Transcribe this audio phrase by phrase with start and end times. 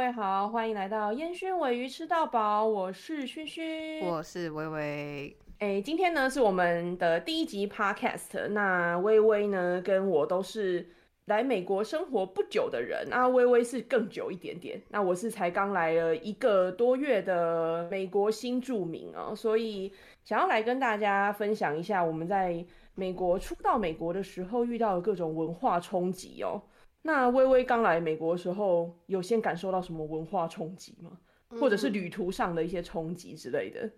[0.00, 5.36] 位好，欢迎来到烟熏尾鱼吃到饱，我是熏熏，我是微微。
[5.58, 10.88] 哎，今天呢是我们的第一集 podcast，那微微呢跟我都是
[11.26, 19.92] 来美国生活不久的人，那微微是更久一点点，那我是才刚来了一个多月的美国新住民哦，所以
[20.24, 22.64] 想要来跟大家分享一下我们在
[22.94, 26.62] 美国初到美国的时候遇到的各种文化冲击哦。
[27.02, 31.18] 那微微刚来美国的时候，有先感受到什么文化冲击吗？
[31.58, 33.90] 或者是旅途上的一些冲击之类的？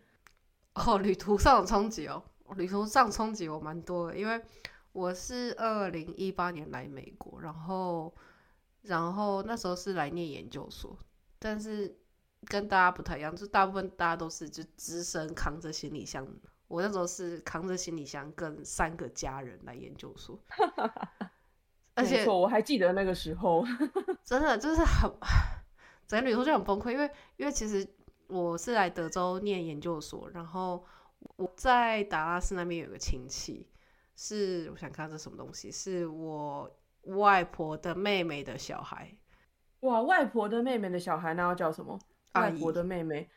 [0.75, 2.23] 哦，旅途上的冲击哦，
[2.57, 4.41] 旅途上冲击我蛮多的，因为
[4.93, 8.15] 我是二零一八年来美国，然后
[8.83, 10.97] 然后那时候是来念研究所，
[11.39, 11.95] 但是
[12.47, 16.27] 跟大家不太一样，就大部分大家都是就只身扛着行李箱，
[16.69, 20.39] 我那时候是扛着行李箱跟三个家人来研究所。
[21.95, 23.65] 而且我还记得那个时候，
[24.25, 25.11] 真的就是很
[26.07, 27.87] 整个旅途就很崩溃，因为因为其实
[28.29, 30.85] 我是来德州念研究所，然后
[31.37, 33.69] 我在达拉斯那边有个亲戚，
[34.17, 36.71] 是我想看这什么东西，是我
[37.05, 39.15] 外婆的妹妹的小孩。
[39.81, 41.99] 哇，外婆的妹妹的小孩，那要叫什么？
[42.35, 43.29] 外婆的妹妹，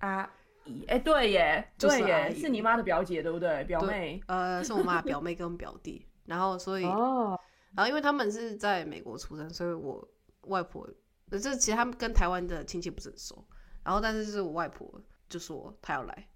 [0.00, 0.28] 阿
[0.64, 0.84] 姨。
[0.86, 3.64] 哎，对耶，对耶，是你妈的表姐对不对？
[3.64, 4.22] 表妹？
[4.26, 7.38] 呃，是我妈表妹跟表弟，然后所 以哦。
[7.74, 10.06] 然后，因为他们是在美国出生，所以我
[10.42, 10.86] 外婆，
[11.30, 13.44] 这其实他们跟台湾的亲戚不是很熟。
[13.82, 16.28] 然后，但是是我外婆就说她要来，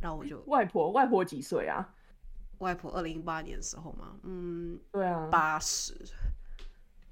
[0.00, 1.94] 然后我就外婆外婆几岁啊？
[2.58, 5.94] 外婆二零一八年的时候嘛，嗯，对啊，八十。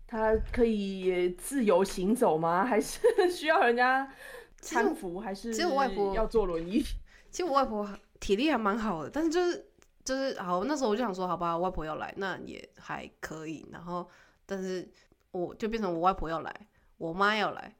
[0.06, 2.64] 她可以自由行走吗？
[2.64, 3.00] 还是
[3.30, 4.10] 需要人家
[4.62, 5.20] 搀扶？
[5.20, 6.82] 还是其实我外婆要坐轮椅？
[7.30, 7.86] 其实我外婆
[8.18, 9.70] 体力还蛮好的，但是就是。
[10.04, 13.66] 就是好，那时候我就想说，好吧，外婆要来，那也还可以。
[13.72, 14.06] 然后，
[14.44, 14.86] 但是
[15.30, 17.74] 我就变成我外婆要来，我妈要来，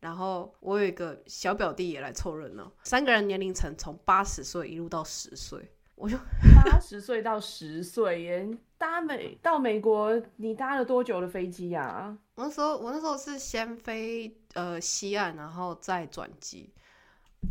[0.00, 2.72] 然后我有一个小表弟也来凑热闹。
[2.82, 6.16] 三个人年龄层从八十岁一路到十岁，我就
[6.64, 8.58] 八十岁到十岁耶。
[8.76, 12.16] 搭美到美国，你搭了多久的飞机呀？
[12.36, 16.72] 我那时候我那时候是先飞呃西岸，然后再转机。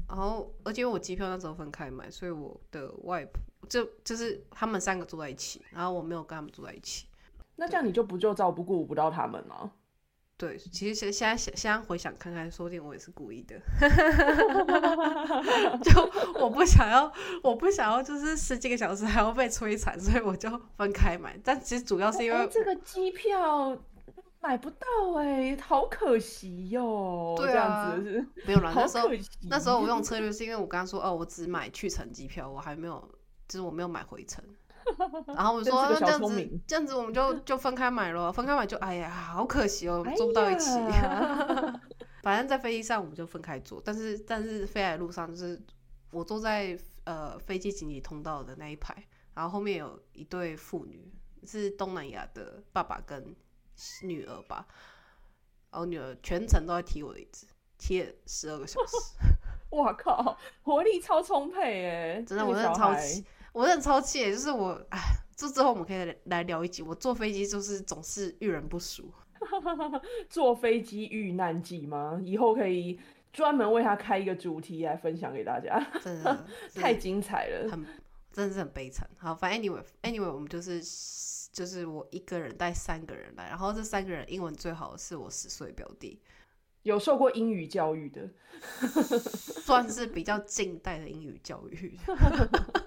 [0.08, 3.42] 然后，而且我机票那时候分开买，所以我的外婆。
[3.70, 7.08] 就就是他们三个住在一起，然后我没有跟他们住在一起。
[7.56, 9.72] 那这样你就不就照不顾不到他们了？
[10.38, 13.60] 对，其实现现在想现在回想看看，说不定我也是故意的。
[15.82, 17.12] 就我不想要，
[17.42, 21.36] 我不想要，就是十几个小时还要被摧残，所以我就分开买。
[21.44, 23.76] 但其实主要是因为这个机票
[24.40, 24.86] 买不到
[25.16, 27.34] 哎，好可惜哟。
[27.36, 27.96] 对啊，
[28.46, 28.72] 没有了。
[28.76, 29.10] 那时候
[29.50, 33.04] 那时候我用策略是因为我刚刚说哦，我只买去程机票，我还没有。
[33.48, 34.44] 就是我没有买回程，
[35.28, 40.70] 然后我说这样子这样子我们就就分开买了，分开买就哎呀好可惜哦，坐不到一起。
[42.24, 45.62] 反正，在飞机上我们就分开坐，但是但是飞来的路上就是
[46.12, 48.94] 我坐在呃飞机紧急通道的那一排，
[49.34, 51.10] 然后后面有一对父女，
[51.46, 53.34] 是东南亚的爸爸跟
[54.04, 54.68] 女儿吧，
[55.72, 57.48] 然后女儿全程都在踢我的椅子，
[57.78, 58.98] 踢了十二个小时。
[59.70, 62.22] 哇靠，活力超充沛哎！
[62.28, 63.24] 真的，我真的超气。
[63.58, 65.00] 我很超气，就是我，哎，
[65.36, 66.84] 这之后我们可以来聊一集。
[66.84, 69.12] 我坐飞机就是总是遇人不淑，
[70.30, 72.22] 坐飞机遇难记吗？
[72.24, 73.00] 以后可以
[73.34, 76.46] 专门为他开一个主题来分享给大家，真的
[76.76, 77.84] 太精彩了，很
[78.32, 79.10] 真的是很悲惨。
[79.18, 80.80] 好，反正 anyway anyway，我们就是
[81.52, 86.22] 就是我一个人带三个人来，然后这三个人英文最好的是我十岁表弟。
[86.84, 88.30] 有受过英语教育的，
[89.64, 91.98] 算是比较近代的英语教育。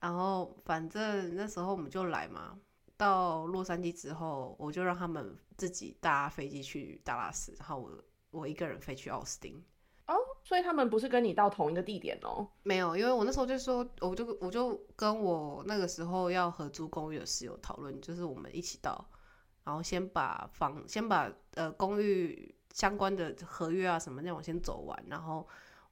[0.00, 2.58] 然后反正那时候我们就来嘛，
[2.96, 7.90] 到洛杉矶之后，我就让他们自己搭飞机去达拉斯，然后我
[8.30, 9.62] 我一个人飞去奥斯汀。
[10.06, 12.48] 哦，所以他们不是跟你到同一个地点哦？
[12.62, 19.08] 没有，因为我那时候就说，我就我就跟我那个时候要合租公寓的室友讨论，就是我们一起到，
[19.64, 22.54] 然后先把房先把呃公寓。
[22.74, 25.44] 相关的合约啊什么那种先走完，然后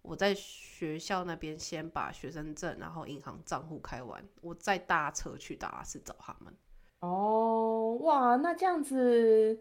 [0.06, 6.54] 我在学校那边先把学生证，然后银行账户开完，我再搭车去达拉斯找他们。
[7.00, 9.58] 哦，哇，那这样子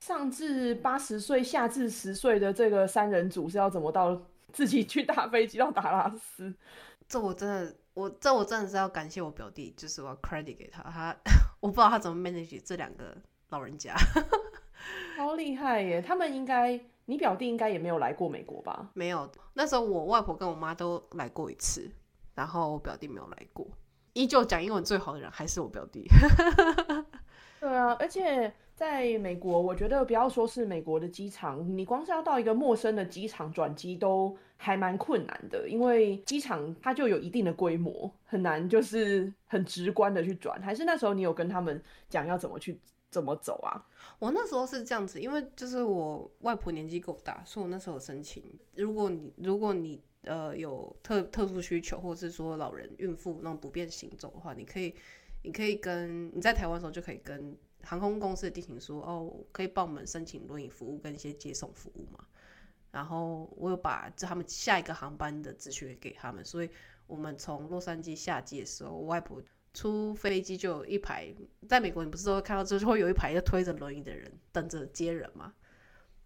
[0.00, 4.20] 上至八十岁，下至十岁的这个三人组是要怎么到
[4.52, 6.54] 自己去搭飞机到达拉斯？
[7.08, 11.16] 这我真的，我这我真的是要感谢我表弟，就是我 credit 给他，他
[11.60, 13.16] 我不知道他怎么 manage 这两个
[13.48, 13.94] 老人家。
[15.16, 16.00] 好厉害耶！
[16.00, 16.78] 他们应该，
[17.10, 18.90] 你表弟应该也没有来过美国吧？
[18.92, 21.90] 没有，那时候我外婆跟我妈都来过一次，
[22.34, 23.66] 然后我表弟没有来过。
[24.12, 26.06] 依旧讲英文最好的人还是我表弟。
[27.60, 40.60] 对啊，而且在美国，我觉得不要说是美国的机场，你光是要到一个陌生的机场转机都还蛮困难的，因为机场它就有一定的规模，很难就是很直观的去转。
[40.60, 42.78] 还是那时候你有跟他们讲要怎么去
[43.10, 43.86] 怎么走啊？
[44.18, 48.42] 我那时候是这样子，因为就是我外婆年纪够大，所以我那时候申请，
[48.74, 54.94] 如果你如果你呃有特特殊需求，或者是说老人、孕妇那种不便行走的话，你可以
[55.42, 57.56] 你可以跟你在台湾的时候就可以跟。
[57.84, 62.26] 航空公司的地勤说：“哦，可以帮我们申请轮椅服务跟一些接送服务嘛？”
[62.90, 66.68] 然后我有把他们下一个航班的资讯给他们，所以
[67.06, 69.40] 我们从洛杉矶下机的时候，我外婆
[69.78, 71.32] 出飞机就有一排，
[71.68, 75.52] 在美国你不是都会看到，就是会有一排要推着轮椅的人等着接人吗？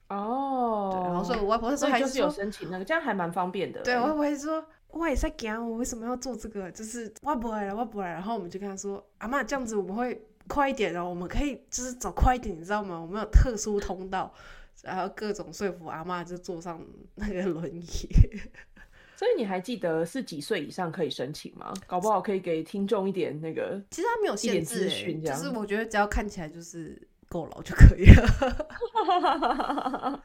[0.09, 3.83] 哦，对，然后所以我外婆那时候还是有申请那个，这样还蛮方便的。
[3.83, 6.71] 对，我外婆还说：“我也在讲，我为什么要做这个？
[6.73, 13.01] 就是我不来了，我不来。”然后我们就跟他说：“阿妈，这样子我们会。”快一点哦，我们可以就是走快一点，你知道吗？
[13.01, 14.35] 我们有特殊通道，
[14.83, 16.85] 然后各种说服阿妈就坐上
[17.15, 17.87] 那个轮椅。
[19.23, 21.73] 所以你还记得是几岁以上可以申请吗？
[21.87, 27.01] 搞不好可以给听众一点那个，其实他没有限制，就是我觉得只要看起来就是。
[27.29, 30.23] 够老就可以了，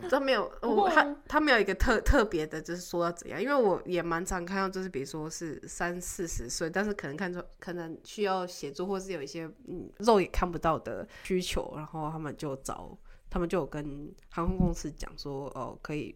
[0.10, 12.98] 他没有，我他他没有一个特特别的，就是说要怎样，因为我也蛮常看到，就是比如说是三四十岁，但是可能看出可能需要协助，或是有一些嗯肉眼看不到的需求，然后他们就找
[13.30, 16.12] 他们就有跟航空公司讲说，哦，可以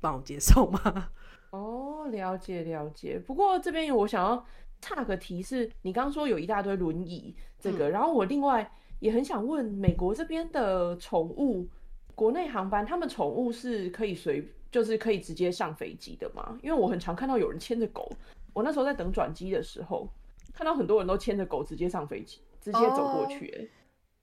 [0.00, 1.08] 帮我接受吗？
[1.54, 3.18] 哦，了解了解。
[3.18, 4.44] 不过这边我想要
[4.80, 8.70] 差个提示，你刚刚说有一大堆轮椅这个，然后我另外。
[9.00, 11.68] 也很想问美国这边的宠物，
[12.14, 16.58] 国内航班他们宠物是可以随，就是可以直接上飞机的吗？
[16.62, 18.10] 因为我很常看到有人牵着狗，
[18.54, 20.08] 我那时候在等转机的时候，
[20.54, 23.54] 看到很多人都牵着狗直接上飞机，直接走过去。
[23.58, 23.68] 哎，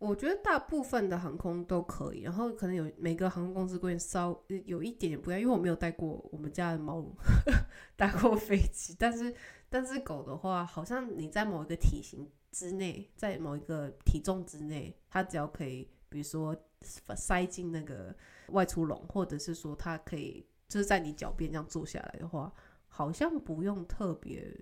[0.01, 7.05] 我觉得大部分的航空都可以，然后可能有每个航空公司规定稍有一点点不一样，因为我没有带过我们家的猫
[7.95, 9.33] 搭过飞机，但是
[9.69, 12.29] 但是狗的话，好像你在某一个体型。
[12.53, 18.13] 之内，在某一个体重之内，它只要可以，比如说塞进那个
[18.49, 22.53] 外出笼，或者是说它可以就是在你脚边这样坐下来的话，
[22.89, 24.53] 好像不用特别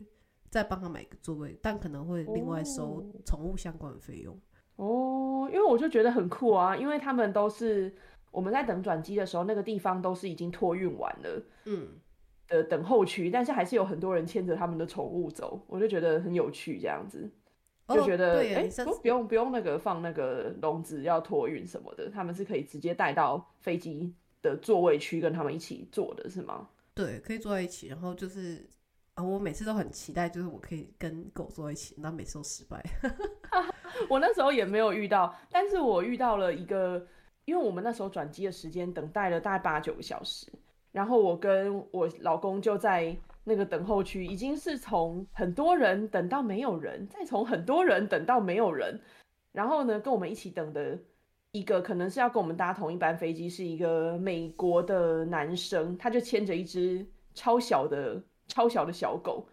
[0.51, 4.35] 再帮他买个座位，但可能会另外收宠物相关的费用。
[4.35, 4.39] 哦，
[5.51, 7.93] 因为我就觉得很酷啊，因为他们都是
[8.31, 11.87] 我们在等转机的时候，那个地方都是已经托运完了，嗯，
[12.47, 17.29] 的等候区，但是还是有很多人牵着他们的宠物走，我就觉得很有趣这样子。
[17.87, 26.69] 就觉得哎，不不用不用那个放那个笼子要托运什么的，他们是可以直接带到飞机的座位区跟他们一起坐的是吗？
[26.93, 27.87] 对，可以坐在一起。
[27.87, 28.69] 然后就是
[29.15, 32.79] 啊，我每次都很期待，就是我可以跟狗坐在一起，那每次都失败。
[34.09, 37.05] 我那时候也没有遇到，但是我遇到了一个，
[37.45, 40.51] 因为我们那时候转机的时间等待了大概八九个小时，
[40.91, 43.15] 然后我跟我老公就在。
[43.45, 48.99] 那个等候区已经是从很多人等到没有人，再从很多人等到没有人，
[49.53, 50.99] 然后呢，跟我们一起等的
[51.51, 57.03] 一个可能是要跟我们搭同一班飞机，是一个美国的男生，他就牵着一只
[57.33, 59.47] 超小的超小的小狗，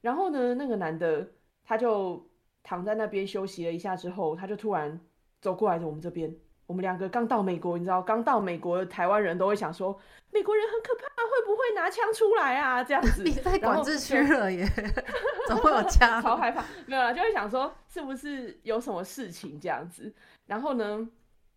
[0.00, 1.28] 然后呢，那个男的
[1.66, 2.24] 他就
[2.64, 4.98] 躺在那边休息了一下之后，他就突然
[5.40, 6.34] 走过来我们这边。
[6.66, 9.94] 我们两个刚到美国，你知道，刚到美国的台湾人都会想说，
[10.32, 12.82] 美国人很可怕，会不会拿枪出来啊？
[12.82, 14.66] 这样子， 你在管制区了耶，
[15.46, 16.20] 怎么会有枪？
[16.24, 20.10] 超害怕，没有了，就会想说是不是有什么事情这样子。
[20.46, 21.06] 然后呢，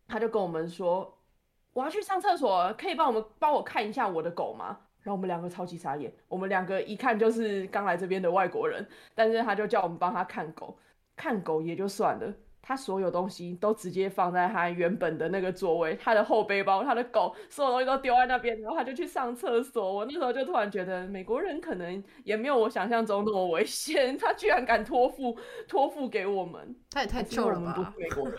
[0.09, 1.17] 他就跟我们说，
[1.71, 4.77] 我要去上厕所，可以帮我们帮我看一下我的狗吗？
[5.03, 8.85] 然后我们两个超级傻眼，我们两个一看就是刚来这边的外国人，
[9.15, 10.77] 但是他就叫我们帮他看狗，
[11.17, 12.33] 看狗也就算了。
[12.61, 19.93] 他所有东西都直接放在他原本的那个座位，他的后背包、他的狗，所有东西都丢在那边，然后他就去上厕所。
[19.93, 27.93] 我那时候就突然觉得，美国人可能也没有我想象中那么危险， 他居然敢托付托付给我们，他也太臭了吧！
[27.97, 28.37] 美国人，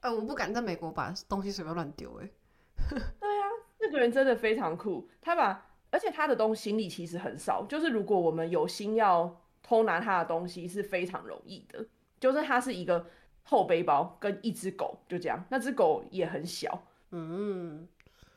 [0.00, 2.28] 哎， 我不敢在美国把东西随便乱丢，哎。
[2.90, 3.44] 对啊，
[3.80, 11.84] 那个人真的非常酷，他把，而且他的东西行李其实很少，就是如果我们有心要偷拿他的东西是非常容易的，
[12.18, 13.04] 就是他是一个。
[13.50, 16.82] 后背包跟一只狗就这样，那只狗也很小，
[17.12, 17.88] 嗯，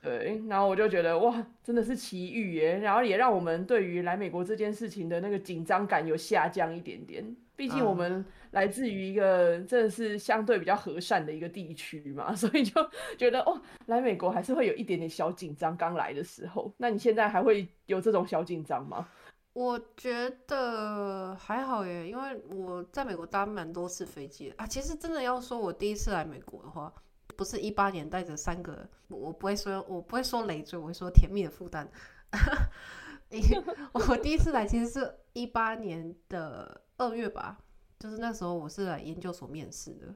[0.01, 7.35] 对，然后我就觉得哇，真的是奇遇耶，然后也让我们对于来美国这件事情的那个紧张感有下降一点点。
[7.57, 15.75] 毕竟我们来自于一个真的是相对比较和善的一个地区嘛， 所以就觉得哦，来美国还是会有一点点小紧张。
[15.75, 19.09] 刚来的时候，那你现在还会有这种小紧张吗？
[19.53, 24.65] 我觉得还好耶，因为我在美国搭蛮多次飞机啊。
[24.65, 26.93] 其实真的要说，我第一次来美国的话，
[27.36, 31.89] 不是一八年带着三个，我不会说，我不会说累赘，我会说甜蜜的负担。
[33.91, 37.58] 我第一次来其实是一八年的二月吧，
[38.00, 40.15] 就是那时候我是来研究所面试的。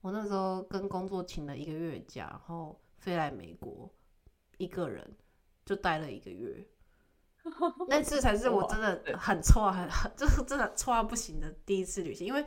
[0.00, 3.90] 我那时候跟工作请了一个月假，然后飞来美国，
[4.56, 5.06] 一个人
[5.66, 6.66] 就待了一个月。
[7.88, 12.26] 那次才是我真的很错，很很就是真的错到不行的第一次旅行。
[12.26, 12.44] 因为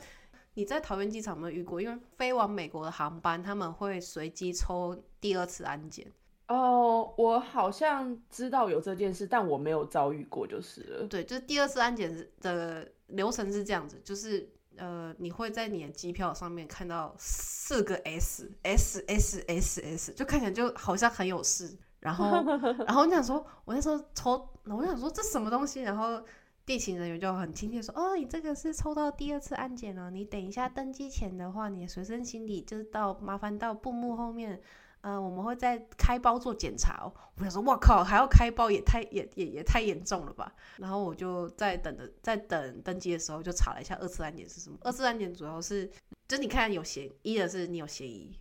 [0.56, 1.82] 你在桃园机场有没有遇过？
[1.82, 6.06] 因为飞往美国的航班他们会随机抽第二次安检。
[6.48, 11.08] 哦，我好像知道有这件事，但我没有遭遇过，就是了。
[11.08, 21.76] 对，就是第二次安检的流程是这样子，就是呃，你会在你的机票上面看到四个 S S S S S，就看起来就好像很有事。
[22.04, 22.26] 然后，
[22.86, 25.82] 然后我想说，我那时候抽，我想说这什么东西？
[25.82, 26.22] 然后
[26.66, 34.62] 地勤人员就很亲切说：“哦，你这个是抽到第二次安检了，你等一下登机前的话，你的随身行李就是到麻烦到布幕后面。”
[35.06, 37.12] 嗯，我们会再开包做检查哦。
[37.36, 40.50] 我想说，哇靠，还要开包，也太也也也太严重了吧。
[40.78, 44.78] 然后我就在等着，在等登机的时候，就查了一下二次安检是什么。
[44.80, 45.92] 二次安检主要是，
[46.30, 48.34] 就你看有嫌疑的是你有嫌疑，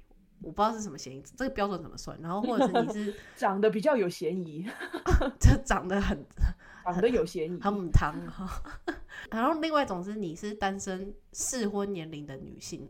[0.43, 2.19] 我不知道是什么嫌疑，这个标准怎么算？
[2.21, 4.67] 然后或者是你是 长得比较有嫌疑，
[5.41, 6.25] 这长得很
[6.85, 8.49] 长得有嫌疑，很母汤哈。
[9.31, 12.89] 然后另外一种是你是单身适婚年龄的女性。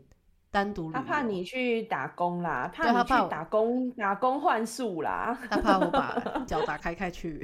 [0.51, 5.35] 单独他怕你去打工啦，怕你去打工打工换宿啦。
[5.49, 7.43] 他怕我把脚打开开去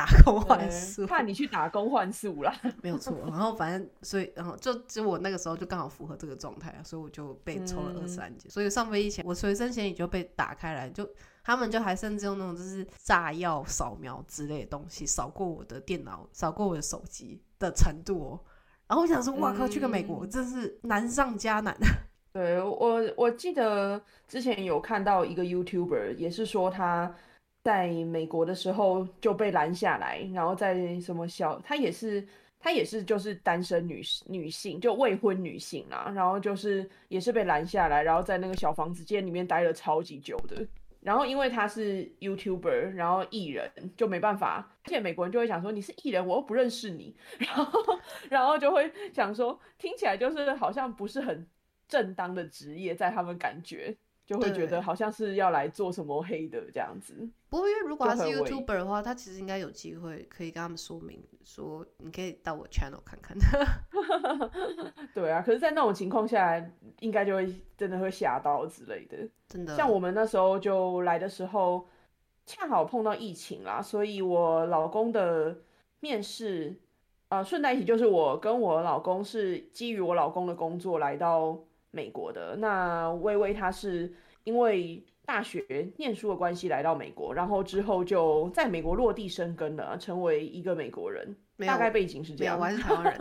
[0.00, 2.54] 打工换宿，怕你去打工换宿啦。
[2.82, 8.50] 没有错，然后反正所以然后就就我那个时候就刚好符合这个状态啊，所以我就被抽了二三件。
[8.50, 11.06] 所以上飞机前我随身行李就被打开来，就
[11.44, 18.40] 他们就还甚至用那种就是炸药扫描之类的东西扫过我的电脑，扫过我的手机的程度哦。
[18.88, 21.76] 然后我想说，哇靠，去个美国真是难上加难。
[22.32, 27.12] 对我，我记得之前有看到一个 YouTuber，也是说他
[27.62, 32.26] 在美国的时候就被拦下来，然后在什么小，她也是
[32.58, 40.66] 她也是就是单身女女性，就未婚女性啦，然后就是也是被拦下来，然后在那个小房子间里面待了超级久的，
[41.00, 47.98] 然后因为他是 YouTuber，然后艺人就没办法，而且美国人就会想说你是艺人，我又不认识你， 然后
[48.28, 51.46] 然后就会想说听起来就是好像不是很。
[51.90, 53.92] 正当的职业，在他们感觉
[54.30, 57.28] 就会觉得好像是要来做什么黑的这样子。
[57.48, 63.36] 不过，因为如果他是 YouTuber 的话，他其实应该有机会可以跟他们说明，说你可以到我 channel 看看。
[65.12, 66.64] 对啊，可是，在那种情况下，
[67.00, 69.28] 应该就会真的会吓到之类的。
[69.48, 71.88] 真的，像我们那时候就来的时候，
[72.46, 75.58] 恰好碰到疫情啦，所以我老公的
[75.98, 76.78] 面试，
[77.30, 81.58] 呃，顺带一提就是我跟我老公是基于我老公的工作来到。
[81.90, 84.12] 美国的那微微，她是
[84.44, 91.36] 因为大学念书的关系来到美国，然后之后就在美国落地生根了，成为一个美国人。
[91.66, 93.18] 大概背景是这样，我还是 台湾人。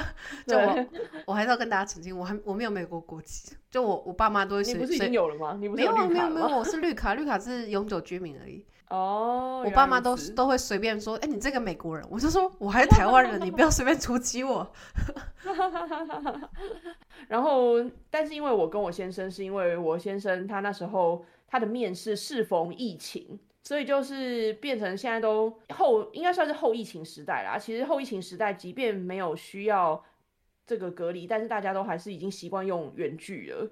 [0.48, 0.86] 就我，
[1.26, 3.54] 我还是要跟大家澄清，我还我没有美国国籍。
[3.70, 4.62] 就我，我爸妈都会。
[4.62, 5.58] 你不是已经有了吗？
[5.60, 8.64] 你不是有没有没有，我是绿卡，绿卡是永久居民而已。
[8.88, 9.62] 哦。
[9.62, 14.72] 我爸妈都都会随便说，哎，你这个美国人，我就说我还是台湾人，你不要随便出击我。
[17.32, 23.38] 然后，但是因为我跟我先生，是因为我先生他那时候他的面试适逢疫情。
[23.64, 27.56] 所以就是变成现在都后应该算是后疫情时代啦。
[27.56, 30.04] 其实后疫情时代，即便没有需要
[30.66, 33.70] 这个隔离，但是大家都还是已经习惯用远距了。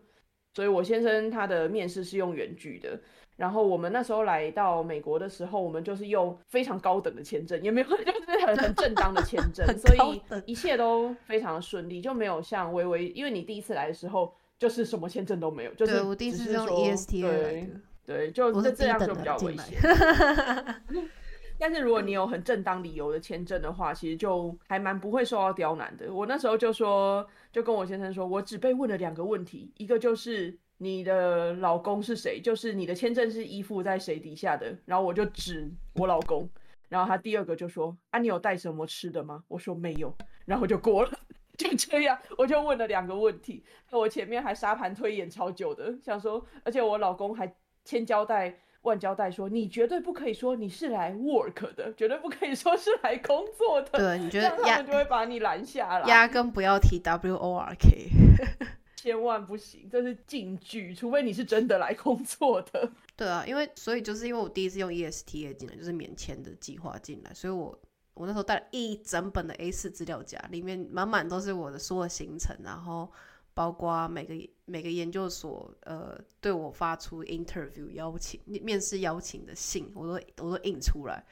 [0.55, 3.01] 所以我先生他的面试是用远距的。
[3.41, 17.31] 然后我们那时候来到美国的时候，我们就是用非常高等的签证，也没有就是很很正当的签证， 所以一切都非常顺利，就没有像微微，因为你第一次来的时候就是什么签证都没有，就是我第一次用 EST 来
[17.63, 17.67] 的。
[18.05, 19.79] 对，就这这样就比较危险。
[21.59, 26.13] 但是如果你有很正当理由的签证的话，其实就还蛮不会受到刁难的。
[26.13, 36.49] 我那时候就说，就跟我先生说，我只被问了两个问题，一个就是你的老公是谁，就是你的签证是依附在谁底下的，然后我就指我老公。
[36.89, 39.45] 然后他第二个就说，啊，你有带什么吃的吗？
[39.47, 41.11] 我说没有，然后就过了，
[41.59, 43.63] 就这样，我就问了两个问题。
[43.91, 47.55] 我前面还沙盘推演超久的，想说，而且我老公还。
[47.83, 53.99] 千交代万交代，说你绝对不可以说你是来 work 的，绝对不可以说是来工作的。
[53.99, 58.11] 对，你觉得他们就会把你拦下来，压根不要提 W O R K，
[59.03, 62.93] 千万不行，这是禁句，除非你是真的来工作的。
[63.17, 67.81] 对啊，因为所以就是因为我第一次用 E S T A 进来，就是免签的计划进来，所以我
[68.13, 73.11] 我那时候带了一整本的 A 四资料夹，里面满满都是我的所有行程，然后
[73.55, 74.35] 包括每个
[74.67, 81.25] 每个研究所呃对我发出 interview 邀请面试邀请的信，我都我都印出来。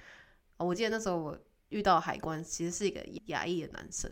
[0.57, 4.11] 我记得那时候我遇到海关，其实是一个亚裔的男生，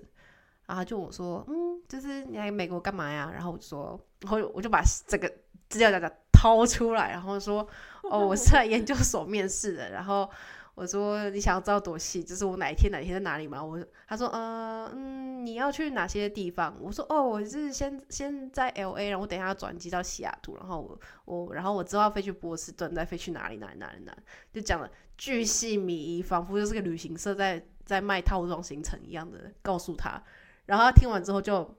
[0.66, 3.30] 然后就我说，嗯，就是你来美国干嘛呀？
[3.32, 5.32] 然后我就说，然后我就把这个
[5.68, 7.66] 资料夹夹掏出来，然后说，
[8.02, 10.28] 哦，我是来研究所面试的，然后。
[10.76, 13.64] 我说你想要知道多细，就是我哪一天哪天在哪里吗？
[13.64, 16.76] 我他说呃嗯你要去哪些地方？
[16.82, 24.18] 我说哦我是先先在 L A，然后我等一下转机到西雅图，然后我我然后我之后飞去波士顿，再飞去哪里哪里哪里哪里，
[24.52, 30.22] 就讲了巨细靡遗，仿佛就是个旅行社在在卖套装行程一样的告诉他，
[30.66, 31.74] 然后他听完之后就。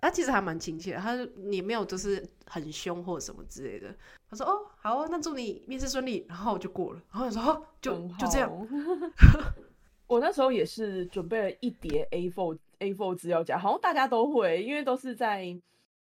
[0.00, 3.88] 他其实还蛮亲切的，他你没有就是很凶或者什么之类的。
[4.28, 7.00] 他说：“哦，好，那祝你面试顺利。”然后我就过了。
[7.10, 8.50] 然后我说：“就就这样。
[10.06, 15.58] ”我那时候也是准备了一叠 A4 A4 资料夹，好像大家都会，因为都是在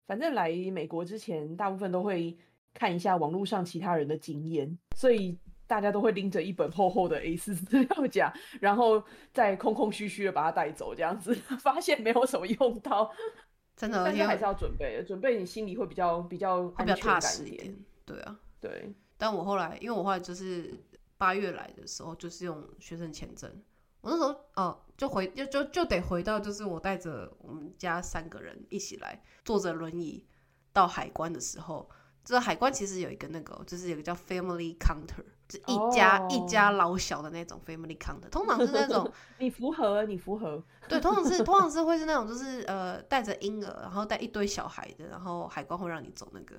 [0.08, 2.36] 反正来美国之前，大部分都会
[2.74, 9.04] 看一下网络上其他人的经验，所以大家都会拎着一本厚厚的 A 四资料夹， 然后
[9.34, 13.12] 再空空虚虚的把它带走，这样子 发现没有什么用到。
[13.76, 17.76] 真的，但是还是要准备，准备你心里会比较比较比较踏实一点。
[18.06, 18.94] 对啊，对。
[19.18, 20.74] 但我后来，因为我后来就是
[21.18, 23.50] 八月来的时候，就是用学生签证。
[24.02, 30.26] 我那时候哦，就回就就就得回到，就是我带着我们家三个人一起来，坐着轮椅
[30.72, 31.90] 到海关的时候。
[32.24, 35.35] 这海关其实有一个那个，就是有个叫 family counter，就
[35.68, 39.10] 一家一家老小的那种 family counter，通常是那种
[39.40, 46.56] 你符合你符合，对，通常是通常是 会是那种就是呃带着婴儿，然后带一堆小孩的，然后海关会让你走那个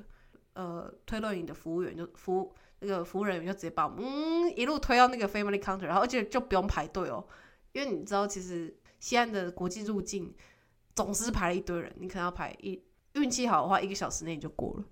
[0.55, 7.27] 呃推轮椅的服务员就服那个服务人员就直接把我们嗯一路推到那个 family counter，然后而且就不用排队哦，
[7.73, 10.33] 因为你知道其实西安的国际入境
[10.95, 12.81] 总是排了一堆人，你可能要排一
[13.15, 14.85] 运气好的话一个小时内你就过了。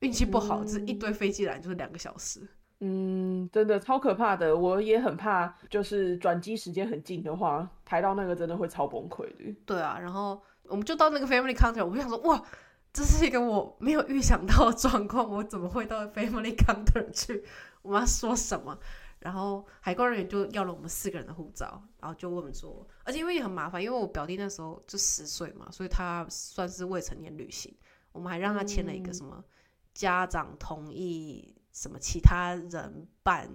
[0.00, 2.40] 运气不好，就是一堆飞机来就是两个小时。
[2.82, 9.54] 嗯，真的超可怕的，我也很怕，就是转机时间很近的话，排到那个真的会超崩溃的。
[9.66, 12.42] 对啊，然后我们就到那个 family counter，我就想说，哇，
[12.90, 17.44] 这是一个我没有预想到的状况，我怎么会到 family counter 去？
[17.82, 18.78] 我们要说什么？
[19.18, 27.76] 然后海关人员就要了我们四个人的护照，然后就问我们说，而且因为也很麻烦，因为我表弟那时候就十岁嘛，所以他算是未成年旅行，
[28.12, 29.44] 我们还让他签了一个什么。
[29.92, 31.98] 家长同意什么？
[31.98, 33.48] 其他人伴，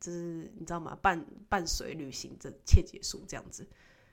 [0.00, 0.96] 就是你知道吗？
[1.00, 3.68] 伴伴随旅行的切结束这样子。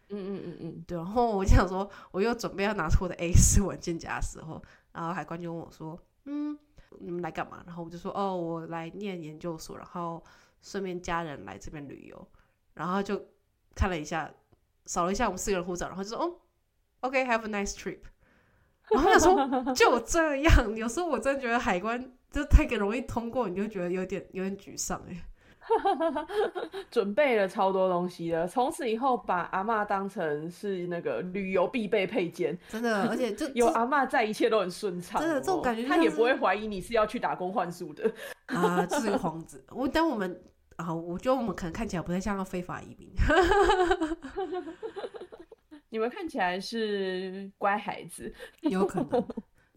[0.09, 0.97] 嗯嗯嗯嗯，对。
[0.97, 6.57] 然后我就想说，我又准备要拿出我的 A 四文件夹的时候，然后海关就问我说：“嗯，
[6.99, 10.23] 你们来干嘛？”然后我就说：“哦，我来念研究所，然后
[10.61, 12.27] 顺便家人来这边旅游。”
[12.73, 13.21] 然后就
[13.75, 14.33] 看了一下，
[14.85, 16.39] 扫了一下我们四个人护照，然后就说：“哦
[17.01, 17.99] ，OK，have a nice trip。”
[18.89, 19.35] 然后他说
[19.75, 25.17] 就这样，有时候我真的觉得海关就太个容易通过，你就觉得有点有点沮丧哎。
[26.89, 35.19] 准备了超多东西的，从此以后把阿妈当成是那个旅游必备配件，真的，而且就 有阿妈在，一切都很顺畅。
[35.19, 38.09] 真的，这种感觉他也不会怀疑你是要去打工换宿的
[38.45, 39.61] 啊，这是个幌子。
[39.71, 40.41] 我但我们
[40.77, 43.11] 啊，我觉得我们可能看起来不太像个非法移民。
[45.89, 49.27] 你们看起来是乖孩子，有可能。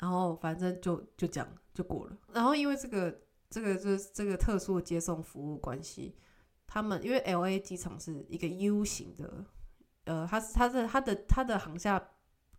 [0.01, 2.17] 然后反正就就这样就过了。
[2.33, 6.17] 然后因为这个这个这这个特殊的接送服务关系，
[6.67, 9.45] 他们因为 L A 机场是一个 U 型的，
[10.05, 12.03] 呃，它是它是它的它的航下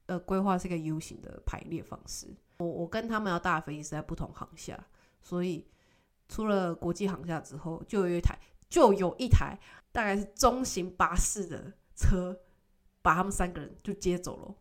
[0.06, 2.28] 呃规划是一个 U 型的排列方式。
[2.58, 4.88] 我我跟他们要搭的飞机是在不同航下，
[5.22, 5.68] 所以
[6.30, 8.38] 出了国际航下之后，就有一台
[8.70, 9.58] 就有一台
[9.92, 12.40] 大概是中型巴士的车。
[13.04, 14.56] 把他们三个人就接走了，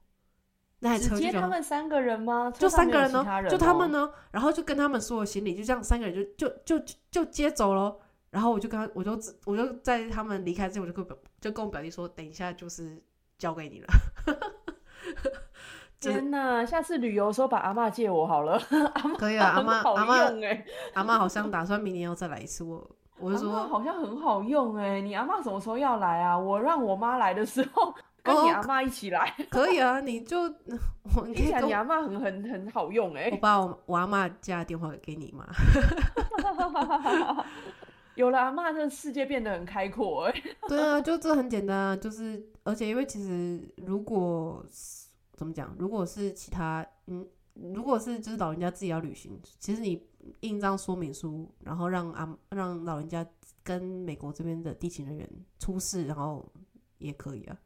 [0.80, 2.52] 那台车接他们三个人吗？
[2.58, 3.24] 就三个人呢？
[3.48, 4.10] 就他们呢？
[4.30, 7.96] 然后就跟他们所有行李就这样三个人就就就就接走了。
[8.30, 9.12] 然后我就跟他，我就
[9.44, 11.04] 我就在他们离开之前，我就跟
[11.40, 13.02] 就跟我表弟说，等一下就是
[13.38, 13.88] 交给你了。
[16.00, 16.64] 天哪！
[16.64, 18.58] 下次旅游的时候把阿妈借我好了。
[19.18, 20.64] 可以啊，阿妈阿妈哎，
[20.94, 22.64] 阿妈好像打算明年要再来一次。
[22.64, 22.88] 我
[23.20, 26.38] 我就说好像很好用哎，你阿妈什么时候要来啊？
[26.38, 27.94] 我让我妈来的时候。
[28.22, 30.40] 跟你阿妈一起来 可以啊，你就
[31.16, 35.46] 我听起来你阿妈很很很好用哎，我把我我阿妈家电话给你嘛，
[38.16, 40.42] 有了阿妈，这世界变得很开阔哎。
[40.68, 44.64] 对啊，就这很简单啊，就是而且因为其实如果
[45.34, 50.06] 怎么讲，如果是其他嗯，如果是就是老人家自己要旅行，其实你
[50.40, 53.26] 印张说明书，然后让阿让老人家
[53.62, 55.28] 跟美国这边的地勤人员
[55.58, 56.46] 出示，然后。
[57.00, 57.56] 也可以啊。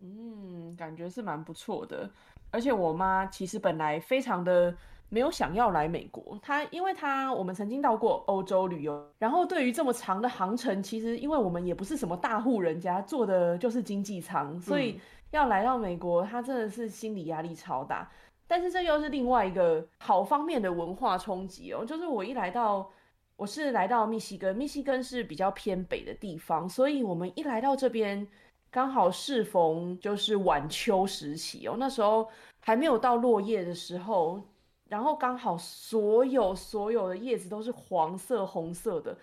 [0.00, 2.10] 嗯，感觉是蛮不错的。
[2.50, 4.74] 而且我妈其实本来非常的
[5.08, 15.00] 没有想要来美国，她因为她我们曾经到过欧洲旅游，然后对于这么长的航程，其实因为我们也不是什么大户人家，坐的就是经济舱，所以
[15.32, 18.10] 要来到美国，她真的是心理压力超大。
[18.46, 22.88] 但是这又是另外一个好方面的文化冲击哦，就是我一来到，
[23.36, 28.26] 我是来到密西根，密西根是比较偏北的地方，所以我们一来到这边。
[28.70, 32.28] 刚好适逢就是晚秋时期哦，那时候
[32.60, 34.42] 还没有到落叶的时候，
[34.88, 39.16] 然后刚好所有所有的叶子都是黄色、红色的，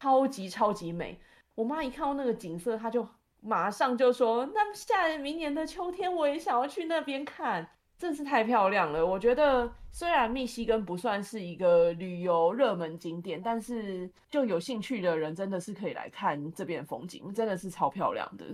[0.00, 1.18] 超级超级美。
[1.54, 3.06] 我妈一看到那个景色，她就
[3.40, 18.44] 马上就说：“那下明年的秋天我也想要去那边看，真是太漂亮了。”我觉得虽然密西根不算是一个旅游热门景点，但是就有兴趣的人真的是可以来看这边风景，真的是超漂亮的。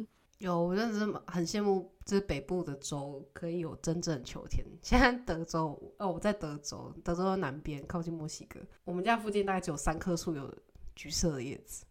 [0.44, 4.64] 有，我真的是很羡慕，就是北部的州可以有真正的秋天。
[4.82, 10.54] 现在德州，哦，我在德州，德州的南边靠近墨西哥，我们家附近大概只有三棵树有
[10.94, 11.86] 橘色的叶子，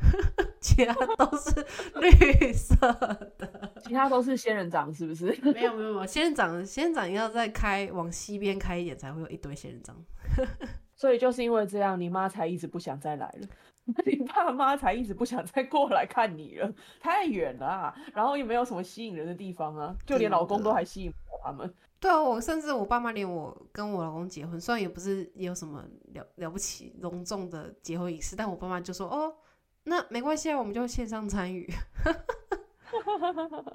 [0.60, 1.66] 其他都是
[1.98, 2.76] 绿色
[3.38, 5.26] 的， 其他都是仙人掌，是不是？
[5.52, 9.96] 没有没有没有，仙人掌仙人掌要再开往西边开一点，才会有一堆仙人掌。
[10.94, 13.48] 所以就是因为这样，你妈才一直不想再来了。
[14.04, 16.70] 你爸妈才一直不想再过来看你了，
[17.00, 21.74] 太远了，然后又没有什么吸引人的地方啊，就连老公都还吸引不了他们。
[21.98, 29.34] 对啊，我甚至我爸妈连我跟我老公结婚，虽然也不是有什么了了不起隆重的结婚仪式，但我爸妈就说：“哦，
[29.84, 31.66] 那没关系啊，我们就线上参与。”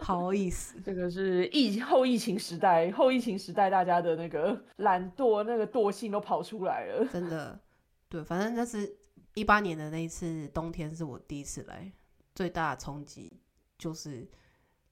[0.00, 7.06] 好意思，这个是疫后疫情时代，后疫情时代大家的那个懒惰、那个惰性都跑出来了。
[7.06, 7.58] 真的，
[8.08, 8.98] 对，反正那是。
[9.34, 11.92] 一八年的那一次冬天是我第一次来，
[12.34, 13.40] 最大的冲击
[13.78, 14.28] 就是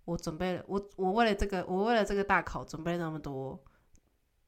[0.05, 3.59] 我准备了我我为了这个我为了这个大考准备了那么多，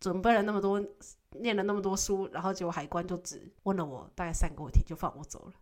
[0.01, 0.83] 准备了那么多，
[1.41, 5.53] 念了那么多书，然后结果海关就只问了我大概三个问题就放我走了。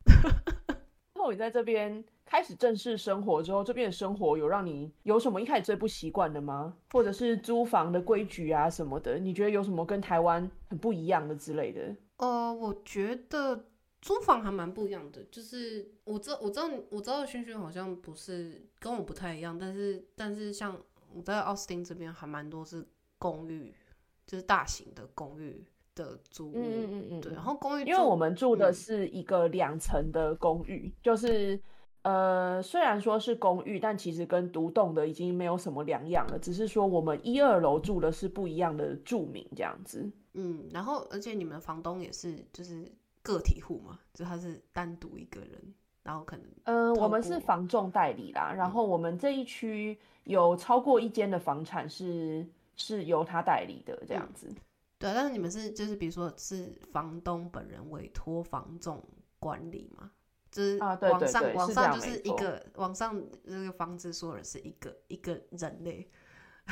[1.20, 6.74] 后你在这边开始正式生活之后，这边的生活有让你有什么一开始最不习惯的吗？
[6.92, 9.18] 或者是租房的规矩啊什么的？
[9.18, 11.94] 你觉得有什么跟台湾很不一样的之类的？
[12.16, 13.66] 呃，我觉得。
[14.00, 20.74] 租房还蛮不一样的，就是我知我知道我知道轩轩好像不是跟我不太一样，但是但是像
[21.14, 22.82] 我在奥斯汀这边还蛮多是
[23.18, 23.74] 公寓，
[24.26, 25.62] 就是大型的公寓
[25.94, 31.60] 的租屋，嗯嗯嗯对，然后公寓因为我们住的是一个两层的公寓，就是
[32.00, 42.90] 呃虽然说是公寓，但其实跟独栋的已经没有什么两样了，只是说我们一二楼住的是不一样的住民这样子，嗯，然后而且你们房东也是就是。
[43.22, 54.48] 个体户嘛，就他是单独一个人，然后可能，嗯，我们是房仲代理啦，然后我们这一区有超过一间的房产是是由他代理的这样子。
[54.98, 59.02] 对，但是你们是就是比如说是房东本人委托房仲
[59.38, 60.10] 管理嘛，
[60.50, 66.08] 就是啊，对对对，网上就是一个网上那个房子所有人是一个一个人类。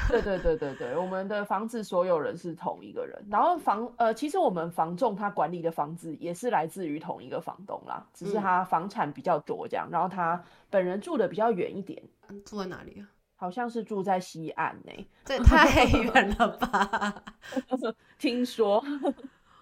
[0.08, 12.02] 对对对对对，我们的房子所有人是同一个人，然后房呃，其实我们房仲他管理的房子也是来自于同一个房东啦，只是他房产比较多这样，然后他本人住的比较远一点，
[12.44, 13.08] 住在哪里啊？
[13.37, 14.92] 好像是住在西岸呢，
[15.24, 17.22] 这也太远了吧？
[18.18, 18.84] 听说，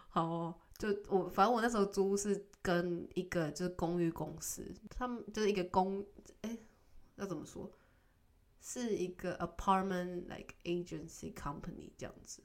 [0.09, 6.03] 好，就我反正我那时候租是跟一个就是公寓公司，他们就是一个公，
[6.41, 6.57] 哎，
[7.17, 7.71] 要怎么说？
[8.69, 12.43] 是一个 apartment like agency company 这样子，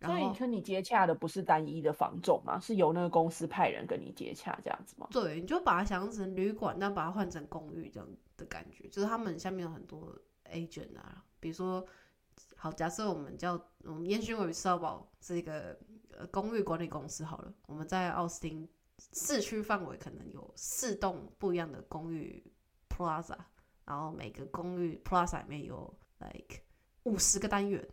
[0.00, 2.58] 所以跟你接洽的不是单一的房仲吗？
[2.58, 5.06] 是由那个公司派人跟你接洽这样子吗？
[5.10, 10.18] 对，你就把它想象成旅馆，但把它换成公寓这样的感觉，就是他们下面有很多
[10.50, 11.86] agent 啊，比如说，
[12.56, 15.78] 好，假设我们叫我们烟熏尾烧堡是一个
[16.16, 18.66] 呃公寓管理公司好了，我们在奥斯汀
[19.12, 22.42] 市区范围可能有四栋不一样的公寓
[22.88, 23.36] plaza。
[23.86, 26.62] 然后每个公寓 Plus 里面有 like
[27.04, 27.86] 五十个单元，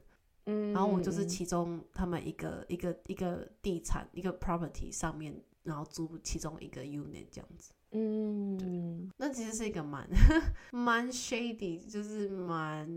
[0.46, 7.74] 嗯，然后我就是其中他们一个一个一个地产一个 property 上面，然后租其中一个 unit 这样子。
[7.94, 10.08] 嗯，那其实是一个蛮
[10.72, 12.88] 蛮 shady，就是蛮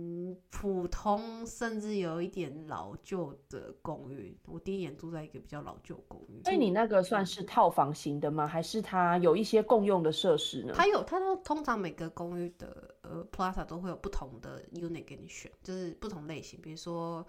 [0.51, 4.37] 普通，甚至有一点老旧的公寓。
[4.47, 6.43] 我第一眼住在一个比较老旧公寓。
[6.45, 8.47] 所以你那个算是套房型的吗？
[8.47, 10.73] 还是它有一些共用的设施呢？
[10.77, 17.27] 它有，它都通常每个公寓的呃 plaza 都会有不同的 unit 给你选，就是不同类型，比如说。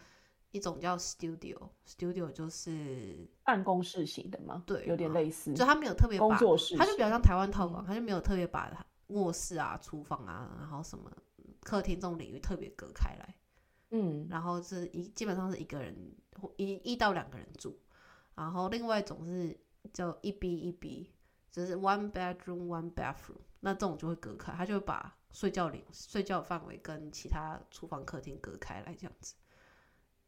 [0.55, 4.63] 一种叫 studio，studio 就是办公室型的吗？
[4.65, 11.11] 对，有点类似，就他没有特别工作室，他就比较像台湾套房，他就没有特别把卧室啊、厨房啊，然后什么
[11.59, 13.35] 客厅这种领域特别隔开来。
[13.91, 15.93] 嗯，然后是一基本上是一个人
[16.55, 17.77] 一一到两个人住，
[18.33, 19.59] 然后另外一种是
[19.91, 21.11] 叫一 B 一 B，
[21.51, 29.35] 就是 one bedroom one bathroom，那这种就会隔开，他就会把睡觉领睡觉范围跟其他厨房客厅隔开来这样子。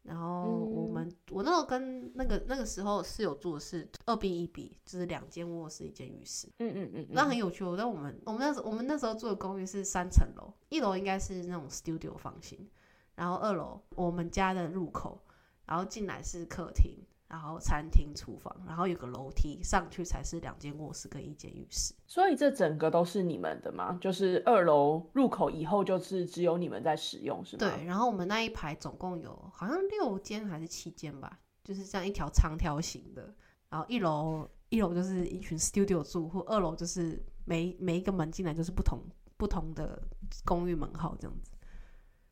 [0.04, 6.48] 然后我们我那时候跟那个那个时候室友住的是二 B 一 B，就是两间卧室一间浴室。
[6.60, 7.66] 嗯嗯嗯，那很有趣。
[7.76, 12.70] 但我们我们那时我们那时候住的公寓是三层楼，一楼应该是那种 studio 房型。
[13.16, 15.20] 然后二楼我们家的入口，
[15.66, 21.94] 然后进来是客厅，然后餐厅、厨房，然后有个楼梯上去才是两间卧室跟一间浴室。
[22.06, 23.98] 所以这整个都是你们的吗？
[24.00, 27.60] 就是二楼入口以后就是只有你们在使用，是吗？
[27.60, 27.86] 对。
[27.86, 33.34] 然后我们那一排总共有好像六间还是七间吧，就是这样一条长条形的。
[33.70, 39.00] 然后一楼一楼就是一群 studio 住户，二楼就是每每一个门进来就是不同
[39.36, 40.02] 不同的
[40.46, 41.52] 公寓门号这样子。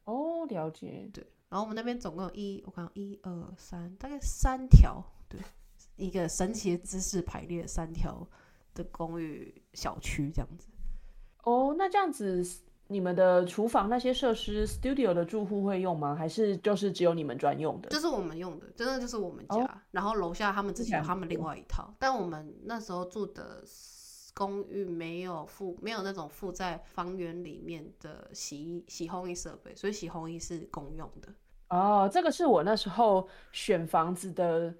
[0.05, 1.10] 哦，了解。
[1.12, 1.25] 对，
[1.56, 5.39] 然后我们那边总共有一，我看一二三，大概三条，对，
[5.96, 8.28] 一个神奇的姿势排列三条
[8.74, 10.68] 的公寓小区这样子。
[11.46, 12.46] 哦，那这样子，
[12.88, 16.13] 你们的厨房那些设施，studio 的住户会用吗？
[16.13, 17.88] 还是就是只有你们专用的？
[17.88, 19.82] 就是我们用的，真的就是我们家。
[19.91, 23.63] 然后楼下他们自己有他们另外一套，但我们那时候住的。
[24.38, 31.34] 公寓没有附没有那种附在房源里面的洗衣洗烘衣设备，所以洗烘衣是公用的。
[31.69, 34.73] 哦，这个是我那时候选房子的，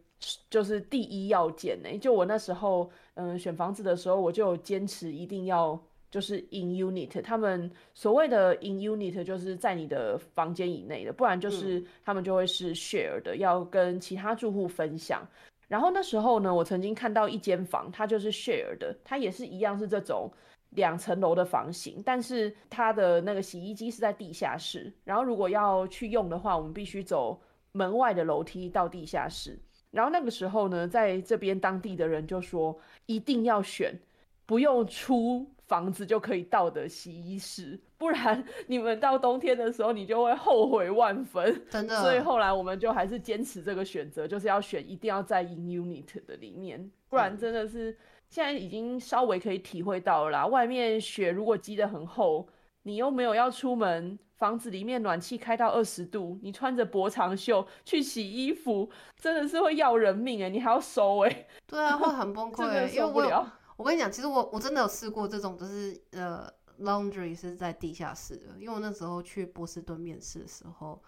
[0.50, 1.98] 就是第一要件呢。
[1.98, 5.80] 就我那时候，嗯，选房子的时候，我就坚持一定要
[6.12, 7.22] 就是 in unit。
[7.22, 15.28] 他们所谓的 in unit 就是在你的房间以内的，不然就是他们就会是 share 的，要跟其他住户分享。
[15.68, 20.32] 然后那时候呢，我曾经看到一间房，它就是 share 的，它也是一样是这种
[20.76, 24.94] 两层楼的房型，但是它的那个洗衣机是在地下室。
[25.04, 27.40] 然后如果要去用的话，我们必须走
[27.72, 29.60] 门外的楼梯到地下室。
[29.92, 33.98] 然后那个时候呢，在这边当地的人就说，一定要选
[34.46, 35.46] 不用出。
[35.66, 41.60] 房子就可以到的洗衣室，不然你们到冬天的时候，你就会后悔万分。
[41.72, 42.04] 真的。
[42.04, 47.98] 所以后来我们就还是坚持这个选择，就是要选一定要在 in unit 的里面，不然真的是
[48.36, 50.46] 现在已经稍微可以体会到了啦。
[50.46, 52.46] 外面雪如果积得很厚，
[52.84, 60.50] 你又没有要出门，房子里面暖气开到二十度，你穿着薄长袖去洗衣服，真的是会要人命哎！
[60.50, 61.48] 你还要收哎。
[61.66, 63.50] 对啊，会很崩溃， 受不了。
[63.78, 66.46] 我跟你讲，其实我我真的有试过这种，就是呃
[66.82, 68.60] ，laundry 是在地下室的。
[68.60, 71.02] 因为我那时候去波士顿面试的时候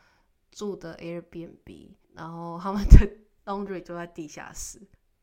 [0.49, 3.05] 住的 Airbnb，然后他们的
[3.43, 4.79] laundry 就在地下室。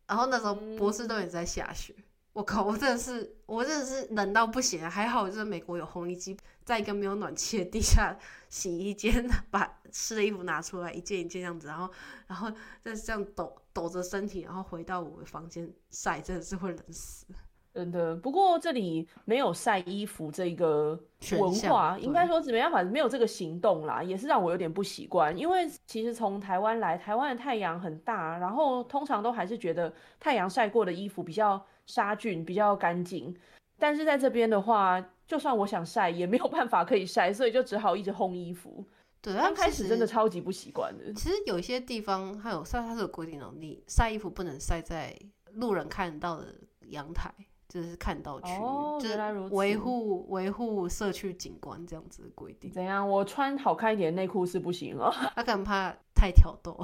[0.06, 1.94] 然后那时候波士顿也在下雪，
[2.32, 4.90] 我靠，我真的是我真的是冷到不行啊！
[4.90, 8.16] 还好就是美国有烘衣机，在一个没有暖气的地下
[8.48, 11.90] 洗衣间，把湿的衣服拿出来一件一件这样子，然后
[12.26, 12.50] 然后
[12.82, 13.60] 再这样抖。
[13.74, 17.26] 抖着身体，然后回到我的房间晒，真的是会冷死。
[17.74, 20.96] 真的，不过这里没有晒衣服这个
[21.32, 25.36] 文化，应该说怎么样，反正没有这个行动啦，也是让我有点不习惯。
[25.36, 33.34] 因为其实从台湾来，台湾的太阳很大，然后通常都还是觉得太阳晒过的衣服比较杀菌、比较干净。
[33.76, 38.86] 但是在这边的话，就算我想晒，也没有办法可以晒，所以就只好一直烘衣服。
[39.20, 41.12] 对，刚开始真的超级不习惯的。
[41.14, 45.12] 其实有一些地方还有晒，它是有规定的，你晒衣服不能晒在
[45.54, 46.46] 路人看得到的
[46.90, 47.32] 阳台，
[47.74, 48.52] 就是看到区，
[49.00, 49.18] 就是
[49.50, 52.70] 维护维护社区景观这样子的规定。
[52.70, 53.06] 怎样？
[53.08, 56.78] 我穿好看一点内裤是不行哦， 他可能怕太挑逗。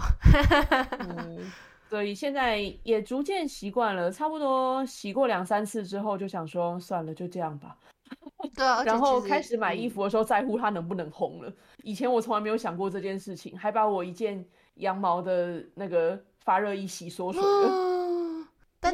[0.98, 1.52] 嗯，
[1.88, 7.76] 所以现在也逐渐习惯了，差不多洗过两三次之后，就想说算了，就这样吧。
[8.56, 11.52] 对啊，然后开始买衣服的时候在乎它能不能烘了。
[11.84, 17.99] 以前我从来没有想过这件事情，还把我一件羊毛的那个发热衣洗缩水了。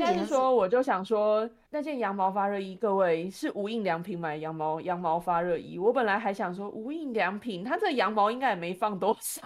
[0.01, 5.79] 但你是说，我就想说，那件羊毛发热衣，各位是无印良品买羊毛羊毛发热衣。
[5.79, 9.43] 我本来还想说，无印良品，它这羊毛应该也没放多少，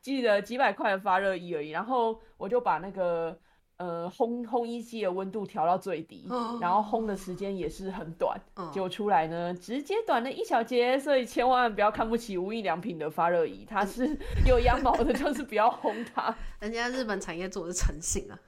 [0.00, 1.70] 记得几百块的发热衣而已。
[1.70, 3.38] 然后我就把那个。
[3.78, 6.28] 呃，烘烘衣机的温度调到最低，
[6.60, 10.96] 然后烘的时间也是很短，结果出来呢，直接短了一小节。
[10.96, 16.32] 所以千万不要看不起无印良品的发热衣，它是有羊毛的，就是不要烘它。
[16.60, 18.38] 人家日本产业做的诚信啊。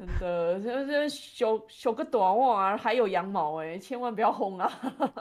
[0.00, 4.72] 真的，就是修修个短袜啊，还有羊毛哎，千万不要烘啊！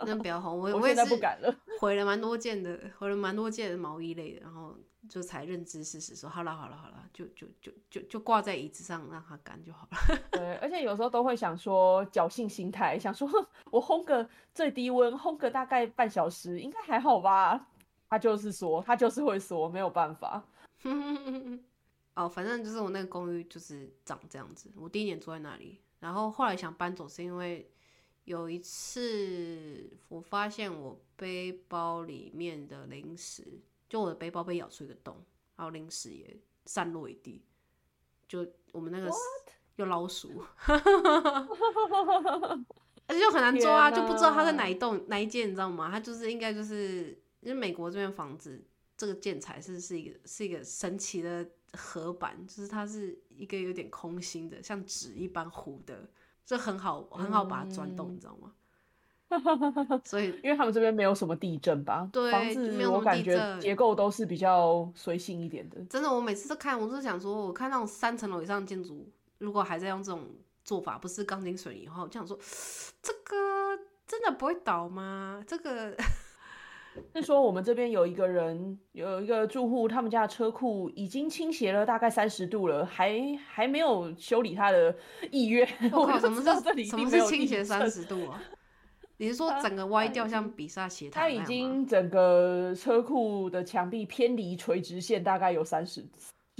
[0.05, 1.53] 那不要烘，我 我现在不敢了。
[1.81, 4.73] 毁了蛮多件的， 毁了蛮多件的毛衣类的，然后
[5.09, 9.97] 就才认知事实，说好了好了好了，就就就就就挂在椅子上让它干就好了。
[10.31, 13.29] 对，而且有时候都会想说侥幸心态，想说
[13.71, 17.67] 我烘个最低温，烘个大概半小时，应该还好吧？
[18.09, 20.41] 他就是说，他就是会说，没有办法。
[22.19, 24.69] 哦，反正就是我那个公寓就是长这样子。
[24.75, 27.71] 我第一年住在那里，然后后来想搬走，是因为
[28.25, 35.15] 有一次我发现我背包里面的零食，就我的背包被咬出一个洞，
[35.55, 37.41] 然后零食也散落一地，
[38.27, 39.09] 就我们那个
[39.77, 40.43] 有 老鼠，
[43.07, 45.89] 而且就很难抓，就不知道它在哪一栋哪一间，你知道吗？
[45.89, 48.61] 它就是应该就是因为美国这边房子
[48.99, 51.43] 这个建材是是一个是一个神奇的。
[51.73, 56.09] 合板就是它是一个有点空心的，像纸一般糊的，
[56.43, 58.55] 这很好很好把它钻洞，你知道吗？
[60.03, 62.09] 所以因为他们这边没有什么地震吧？
[62.11, 65.79] 对，房子我感觉结构都是比较随性一点的。
[65.85, 69.07] 真的，我每次都看，我是想说，我看那种三层楼以上的建筑，
[69.37, 70.27] 如果还在用这种
[70.63, 72.35] 做法，不是钢筋水泥的话，我就想说，
[73.03, 75.43] 这个真的不会倒吗？
[75.45, 75.95] 这个。
[77.15, 84.95] 是说我们这边有一个人，有一个住户，他们家的车库已经倾斜了大概三十度了，还还没有修理他的
[85.31, 85.67] 意愿。
[85.91, 88.41] 我靠，什么是什么是倾斜三十度啊？
[89.17, 91.21] 你是说 整个歪掉像比萨斜塔？
[91.21, 96.05] 他已经整个车库的墙壁偏离垂直线大概有三十。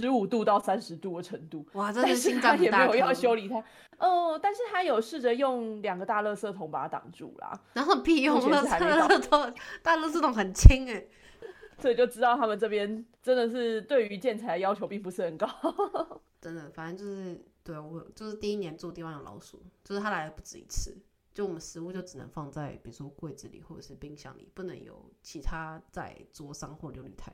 [0.00, 3.62] 十五度到三十度的程度，哇， 真的心脏也没有要修理它。
[3.98, 7.60] 哦，但是他有试着用两个大垃圾桶把它挡住啦。
[7.74, 11.06] 然后屁用了，垃圾桶，大垃圾桶很轻哎，
[11.78, 15.46] 所以就知道他们这边真的是对于建材要求并不是很高。
[16.40, 20.96] 真的，反正就是对我就是第一年住地方有老鼠，就是他来了不止一次，
[21.34, 27.30] 就我们食物就只能放在比如说柜子里或者是冰箱里，不能有其他在桌上或琉璃台。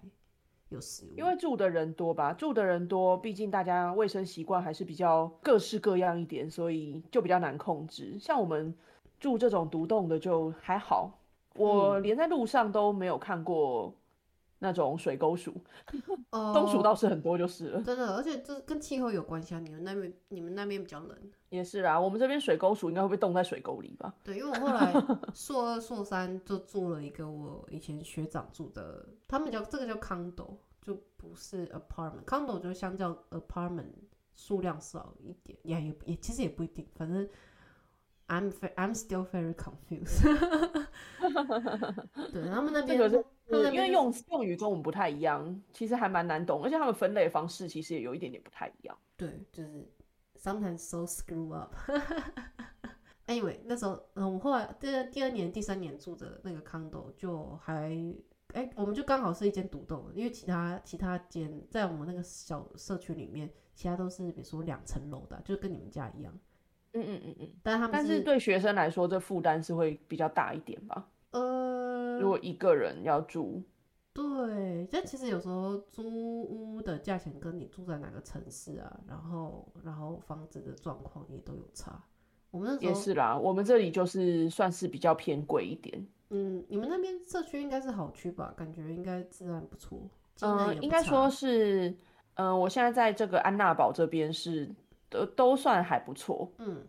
[0.69, 8.19] 有食物，因为住的人多吧，住的人多，毕竟大家卫生习惯还是比较各式各样一点，所以就比较难控制。
[8.19, 8.75] 像我们
[9.21, 11.19] 住这种独栋的就还好，
[11.55, 13.93] 我连在路上都没有看过。
[14.59, 15.55] 那种水沟鼠，
[16.31, 17.83] 冬鼠倒是很多就是了。
[17.83, 19.61] 真的，而且这跟气候有关系啊。
[19.61, 21.17] 你们那边，你们那边比较冷。
[21.51, 24.15] 也是啊，我们这边水沟鼠应该会被冻在水沟里吧？
[24.25, 24.93] 对，因为我后来
[25.35, 32.25] 硕二、硕三就住了一个我以前学长住的，他们叫这个叫 condo，就不是 apartment。
[32.25, 33.93] condo 就相较 apartment
[34.35, 37.29] 数量少一点，也也也其实也不一定，反正。
[38.29, 40.23] I'm I'm still very confused。
[42.33, 43.25] 对，他们那边是，
[43.73, 48.99] 因为用用语跟我们不太一样，其实还蛮难懂，而且他们分类方式其实也有一点点不太一样。
[49.17, 49.89] 对，就是
[50.39, 51.73] sometimes so screw up。
[53.29, 57.91] Anyway，那时候，嗯，我后来第第二年、第三年住的那个 condo 就还，
[58.55, 66.33] 哎，我们就刚好是一间独栋，因为其他其他间在我们那个小社区里面，其他都是比如说两层楼的，就跟你们家一样。
[66.97, 71.07] 嗯嗯嗯嗯，但他们但是对学生来说，这负担是会比较大一点吧？
[71.33, 73.63] 呃，如果一个人要住，
[74.15, 76.03] 对，但其实有时候租
[76.43, 82.03] 屋的价钱跟你住在哪个城市啊，然后然后房子的状况也都有差。
[82.51, 86.07] 我们也是啦，我们这里就是算是比较偏贵一点。
[86.31, 88.55] 嗯，你们那边社区应该是好区吧？
[88.57, 90.01] 感觉应该治安不错。
[90.41, 91.95] 嗯，应该说是，
[92.37, 94.75] 嗯，我现在在这个安娜堡这边是。
[95.09, 96.85] 都都算还不错，嗯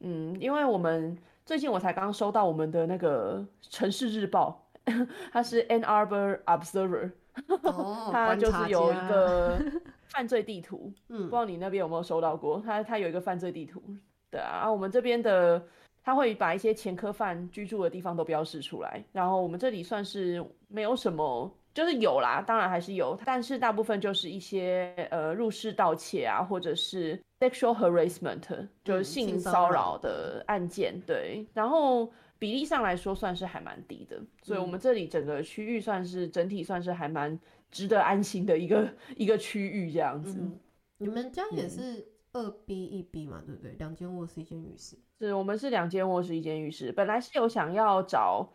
[0.00, 4.66] 嗯，因为我们最近我才刚收到我们的那个城市日报，
[5.32, 7.10] 它是 Ann Arbor Observer，
[8.12, 9.58] 它就是有一个
[10.08, 12.62] 犯罪地图，嗯，不知道你那边有没有收到过？
[12.64, 13.82] 它它有一个犯罪地图，
[14.30, 15.62] 对啊，我们这边的
[16.02, 21.50] 他会把一些前科犯居住的地方都标示出来，然后我们这里算是没有什么。
[21.72, 31.00] 就是有啦，当然还是有，但是大部分就是一些呃入室盗窃啊，或者是 sexual harassment，就是性骚扰的案件。
[31.06, 37.38] 对，然后比例上来说算是还蛮低的，所以我们这里整个区域算是整体算是还蛮
[37.70, 40.40] 值得安心的一个一个区域这样子。
[40.98, 43.72] 你们家也是二 B 一 B 嘛，对不对？
[43.78, 44.96] 两间卧室一间浴室。
[45.20, 48.50] 是，我们是两间卧室一间浴室，本来是有想要找。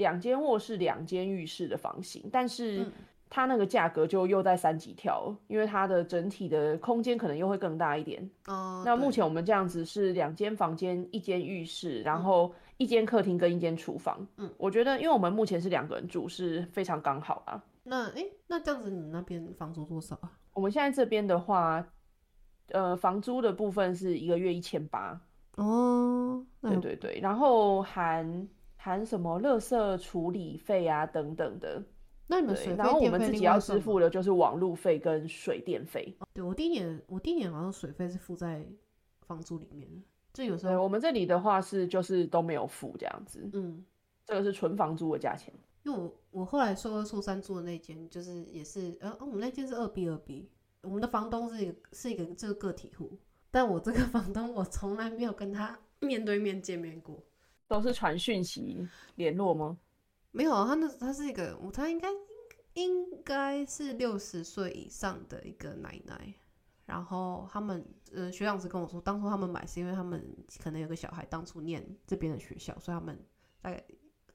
[0.00, 2.86] 两间卧室、两间浴室的房型，但是
[3.28, 8.28] 它那个价格就又在三级跳，因为它的整体的空间可能又会更大一点。
[8.46, 14.26] 哦，那目前我们这样子是两间房间、一间浴室，然后一间客厅跟一间厨房。
[14.38, 17.62] 嗯，我觉得因为我们目前是两个人住，是非常刚好啊。
[17.82, 20.32] 那哎，那这样子你那边房租多少啊？
[20.54, 21.86] 我们现在这边的话，
[22.70, 25.20] 呃，房租的部分是一个月一千八。
[25.56, 28.48] 哦，对对对，然后含
[28.82, 31.82] 含什么垃圾处理费啊等等的。
[32.26, 36.16] 那你们水然后我们自己要支付的就是网路费跟水电费。
[36.32, 38.64] 对我第一年，我第一年好像水费是付在
[39.26, 39.86] 房租里面，
[40.32, 43.50] 就有时候我们这里的话是就是都没有付这样子。
[43.52, 43.84] 嗯，
[44.24, 45.52] 这个是纯房租的价钱。
[45.82, 50.48] 因为我我后来说说三住的那间，就是也是呃，我们那间是二 B 二 B，
[50.82, 53.18] 我们的房东是一个是一个这个个体户，
[53.50, 57.20] 但我这个 房东我从来没有跟他面对面见面过，
[57.70, 59.78] 都是传讯息联络吗？
[60.32, 62.08] 没有啊，他那他是一个，他应该
[62.72, 66.34] 应该是六十岁以上的一个奶奶，
[66.84, 73.16] 然后他们呃学长是跟我说，当初他们买是因为他们可能有个小孩当初念这边的学校，所以他们
[73.62, 73.82] 大概。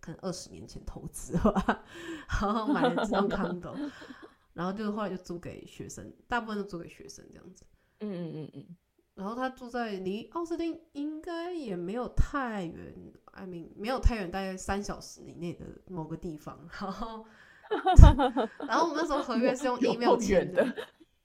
[0.01, 1.83] 可能二十年前投资吧，
[2.39, 3.91] 然后买了这栋 condo，
[4.53, 7.65] 然后就后来就租给学生，大部分都租给学生这样子。
[8.01, 8.77] 嗯嗯嗯嗯。
[9.16, 12.93] 然后他住在离奥斯汀应该也没有太远
[13.32, 16.59] ，I mean 没有太远，大概三小时以内的某个地方。
[16.80, 17.26] 然后，
[18.68, 20.76] 然后我们那时候合约是用 email 签的，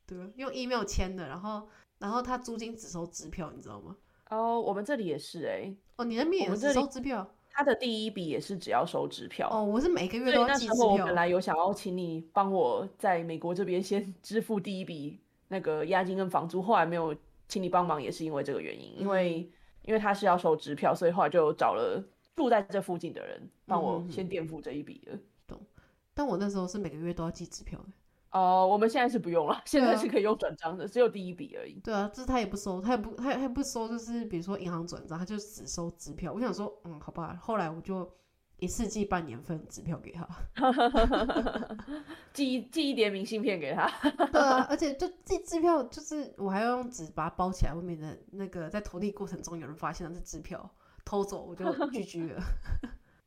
[0.06, 1.26] 对，用 email 签的。
[1.26, 1.68] 然后，
[1.98, 3.96] 然后他租金只收支票，你知道吗？
[4.30, 5.74] 哦，我们这里也是哎。
[5.96, 7.28] 哦，你那边也是收支票？
[7.52, 10.86] 他的第一笔也是只要收支票哦，我是每个月都要寄支票。
[10.86, 15.18] 我本来有想要请你帮我在美国这边先支付第一笔
[15.48, 17.12] 那个押金跟房租，后来没有
[17.50, 19.50] 请你帮忙，也是因为这个原因，因为
[19.82, 22.02] 因为他是要收支票，所以后来就找了
[22.36, 25.18] 住在这附近的人帮我先垫付这一笔了。
[25.46, 25.60] 懂？
[26.14, 27.86] 但我那时候是每个月都要寄支票的。
[28.30, 31.80] 哦，我们现在是不用了， 现在是可以用转账的，只有第一笔而已。
[31.80, 36.32] 对啊，就是他也不收，他也不，他他也不收，就是比如说银行转账，他就只收支票。
[36.32, 37.36] 我想说，嗯，好吧。
[37.42, 38.08] 后来我就
[38.60, 40.26] 一次寄半年份支票给他，
[42.32, 43.90] 寄寄一叠明信片给他。
[44.30, 50.70] 对啊，而且就寄支票，就是我还要用纸把它包起来，外面的那个在投递过程中有人发现那是支票
[51.04, 52.42] 偷走，我就 拒绝了。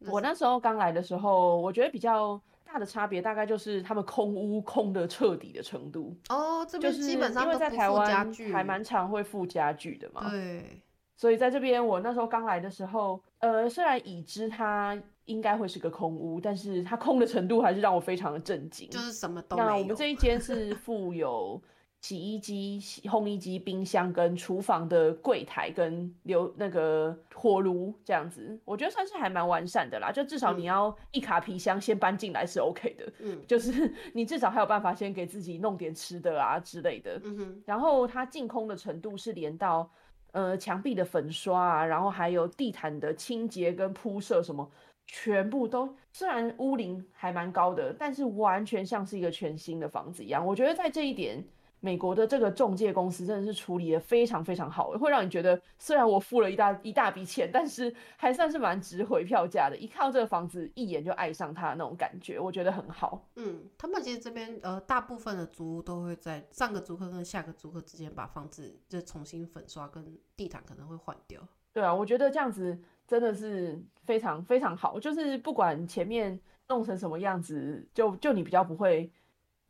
[0.08, 2.42] 我那时候刚来的时候，我觉得比较。
[2.66, 10.82] 大的差别大概就是他们空屋空的彻底的程度哦，这边基本上因为在台湾还蛮常会附家具的嘛，对，
[11.16, 19.70] 所以在这边我那时候刚来的时候，呃，虽然已知它应该会是个空屋，但是它空的程度还是让我非常的震惊，就是什么都没有。
[19.70, 21.62] 那我们这一间是 附有。
[22.02, 30.12] 洗衣机、烘衣机、冰箱跟厨房的柜台跟留那个火炉这样子，我觉得算是还蛮完善的啦。
[30.12, 37.18] 就至少你要一卡皮箱先搬进来是 OK 的，嗯， 就是你至少还有办法先给自己弄点吃的啊之类的。
[37.24, 39.90] 嗯哼，然后它净空的程度是连到
[40.34, 44.70] 呃墙壁的粉刷啊，然后还有地毯的清洁跟铺设什么，
[45.06, 50.46] 全部都虽然屋龄还蛮高的，但是完全像是一个全新的房子一样。
[50.46, 51.44] 我觉得在这一点。
[51.86, 59.76] 美国的这个中介公司真的是处理的非常非常好，会让你觉得虽然我付了一大一大笔钱，但是还算是蛮值回票价的。
[59.76, 63.28] 一看到这个房子，一眼就爱上它那种感觉，我觉得很好。
[63.36, 71.46] 嗯，他们其实这边呃，大部分的租屋都会在上个租客跟下个租客之间把房子就重新粉刷，跟地毯可能会换掉。
[71.74, 72.80] 对啊，我觉得这样子
[73.20, 79.12] 真的是非常非常好，就是不管前面弄成什么样子，就就你比较不会。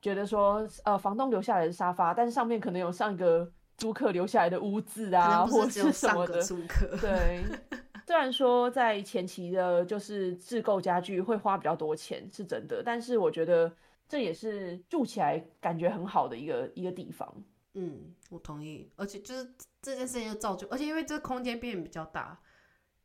[0.01, 6.97] 觉得说，呃，房东留下来的沙发，但是上面可能有上一个租客留下来的污渍啊，或者是什么的租客。
[6.99, 7.41] 对，
[8.05, 13.73] 虽然说在前期的，就是自购家具会花比较多钱，是真的，但是我觉得
[14.09, 17.33] 这也是住起来感觉很好的一个一个地方。
[17.75, 22.37] 嗯，我同意，而且就是这件事情就造就，而且因为这个空间变比较大，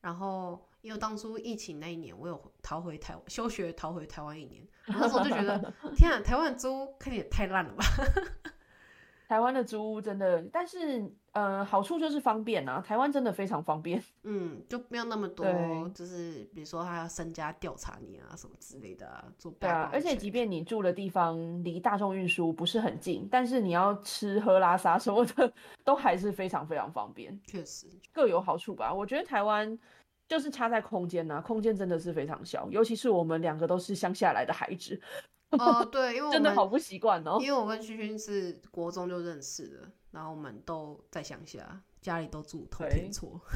[0.01, 0.65] 然后。
[0.81, 4.65] 因为当初疫情那一年，我有逃回台湾休学，逃回台湾一年。
[4.87, 7.85] 那时候就觉得， 天啊，台湾租看起来太烂了吧！
[9.29, 12.81] 台湾的租屋真的，但是呃，好处就是方便啊。
[12.81, 15.45] 台湾真的非常方便， 嗯，就没有那么多，
[15.95, 19.91] 就是比如说他要身家调查你啊什么之类的啊，做对啊。
[19.93, 25.53] 而且即便你住的地方离大众运输不是很近，但是你要吃喝拉撒什么的，
[25.85, 27.39] 都还是非常非常方便。
[27.47, 28.93] 确实各有好处吧。
[28.93, 29.79] 我觉得台湾。
[30.27, 35.01] 就是差在空间呐，空间真的是非常小，尤其是我们两个都是乡下来的孩子。
[35.51, 37.39] 哦，对，因为 真的好不习惯哦。
[37.41, 43.41] 因为我跟勋勋是国中就认识的，然后我们都在乡下，家里都住同天厝。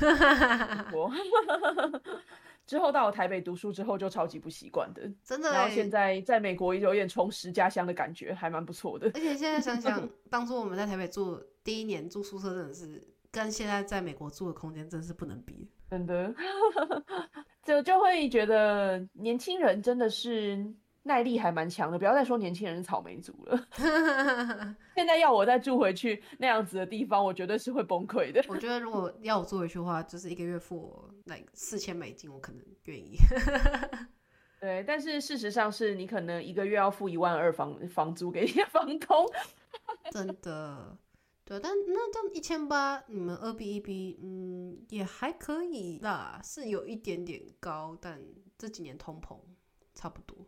[2.65, 5.53] 之后到了台北读书之后，就超级不习惯的，真的。
[5.53, 9.09] 然后现在在美国有点重拾家乡的感觉，还蛮不错的。
[9.15, 15.69] 而且现在想想， 当初我们在台北住第一年住宿舍，真的是跟现在在美国住的空间真是不能比。
[15.91, 16.33] 真的，
[17.65, 20.65] 就就会觉得年轻人真的是
[21.05, 23.67] 耐力还蛮强的，不要再说年轻人是草莓族了。
[24.95, 28.45] 现在要我再住回去那样子的地方，我绝对是会崩溃的。
[28.49, 33.17] 我觉得如果 要我住回去的话，就是一个月付我那四千美金，我可能愿意。
[34.61, 39.27] 对，但是事实上是你可能一个月要付一万二房房租给房东。
[40.13, 40.97] 真的，
[41.45, 48.23] 对，但那这样一千八，你们二 B 一 B，嗯，也还可以啦，是有一点点高，但
[48.57, 49.37] 这几年通膨
[49.95, 50.47] 差不多。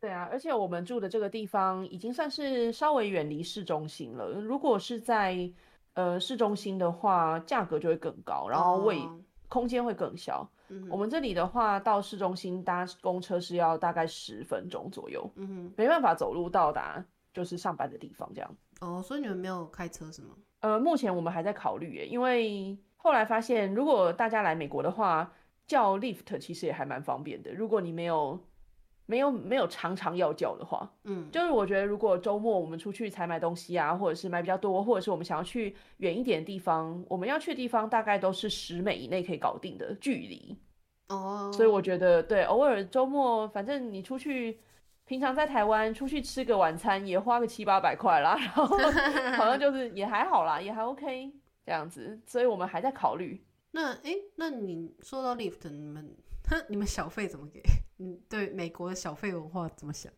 [0.00, 4.30] 对啊，而且我们住的这个地方已经算是稍微远离市中心了。
[4.30, 5.50] 如果是在
[5.94, 9.00] 呃市中心的话，价格就会更高，然后位
[9.48, 10.48] 空间会更小。
[10.90, 18.56] 我们这里的话，到市中心搭公车是要大概十分钟左右，嗯哼，没办法走路到达就是上班的地方这样。
[18.80, 20.34] 哦，所以你们没有开车是吗？
[20.60, 25.32] 呃，目前我们还在考虑耶，因为后来发现，如果大家来美国的话，
[25.66, 27.52] 叫 Lift 其实也还蛮方便的。
[27.52, 28.38] 如果你没有
[29.10, 40.58] 没有没有常常要叫的话，嗯，就是我觉得如果周末我们出去采买东西啊，或者是买比较多，或者是我们想要去远一点的地方，我们要去的地方大概都是十美以内可以搞定的距离。
[41.08, 44.60] 哦，所以我觉得对，偶尔周末反正你出去，
[45.06, 48.66] 平常在台湾出去吃个晚餐也花个七八百块啦，然后
[49.38, 51.32] 好像就是也还好啦，也还 OK
[51.64, 53.42] 这样子，所以我们还在考虑。
[53.70, 56.14] 那哎，那你说到 Lift，你们
[56.68, 57.62] 你们小费怎么给？
[57.98, 60.12] 嗯，对美国的小费文化怎么想？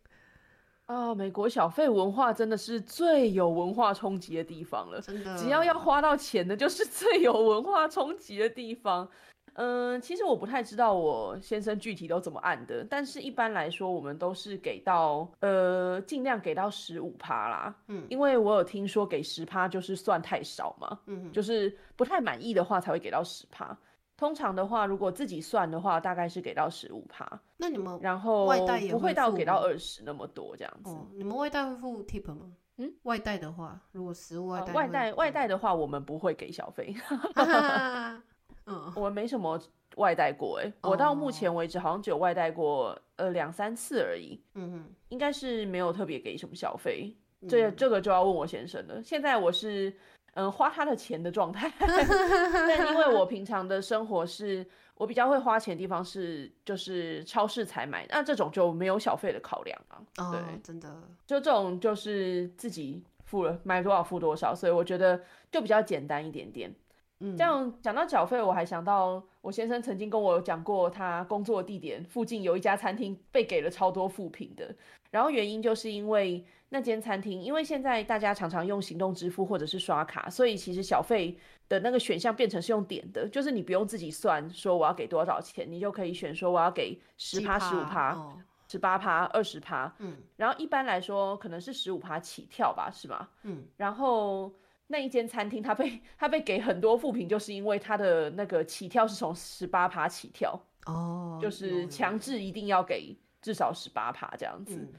[0.87, 5.01] 啊，美国小费文化真的是最有文化冲击的地方了。
[5.01, 9.09] 真的，只要要花到钱的，就是最有文化冲击的地方。
[9.55, 17.74] 嗯，其实我不太知道我先生具体都怎么按的，但是一般来说，我们都是给到呃，尽量给到十五趴啦。
[17.89, 20.99] 嗯，因为我有听说给十趴就是算太少嘛。
[21.07, 23.76] 嗯，就是不太满意的话才会给到十趴。
[24.20, 27.26] 通常的话，如果自己算的话，大概是给到十五趴。
[27.56, 30.94] 那你们然后外带也不会到给到二十那么多这样子。
[31.14, 32.52] 你们外带会付 tip 吗？
[32.76, 36.94] 嗯，外带的话，如果食物外带，外带外带的话，我们不会给小费。
[38.66, 39.58] 嗯，我们没什么
[39.96, 44.38] 外带过哎，我到目前为止好像只有外带过呃两三次而已。
[44.54, 47.16] 嗯哼，应该是没有特别给什么小费。
[47.48, 49.02] 这这个就要问我先生了。
[49.02, 49.90] 现在我是。
[50.35, 54.64] 嗯，花他的钱的状态， 但因为我平常的生活是，
[54.95, 60.01] 我比较会花钱的地方是，就是超市采买，那这种就没有小费的考量啊。
[60.31, 60.89] 对，真的，
[61.26, 65.20] 就这种就是自己付了，买多少付多少，所以我觉得
[65.51, 66.72] 就比较简单一点点。
[67.18, 74.74] 嗯，这样讲到缴费，我还想到我先生曾经跟我讲过，他工作地点附近有一家餐厅被给了超多负评的，
[75.11, 76.45] 然后原因就是因为。
[76.72, 81.36] 那间餐厅，因为现在大家常常用行动支付或者是刷卡，所以其实小费
[81.68, 88.36] 的那个选项变成是用点的，就是你不用自己算说我要给多少钱，你就可以选说我要给十趴、十五趴、
[88.68, 89.92] 十八趴、二十趴。
[89.98, 93.28] 嗯，然后一般来说可能是十五趴起跳吧，是吗？
[93.42, 94.52] 嗯，然后
[94.86, 100.56] 那一间餐厅它被它被给很多负评，就是因为它的那个起跳是从十八趴起跳，
[100.86, 104.76] 哦，就是强制一定要给至少十八趴这样子。
[104.76, 104.92] 嗯，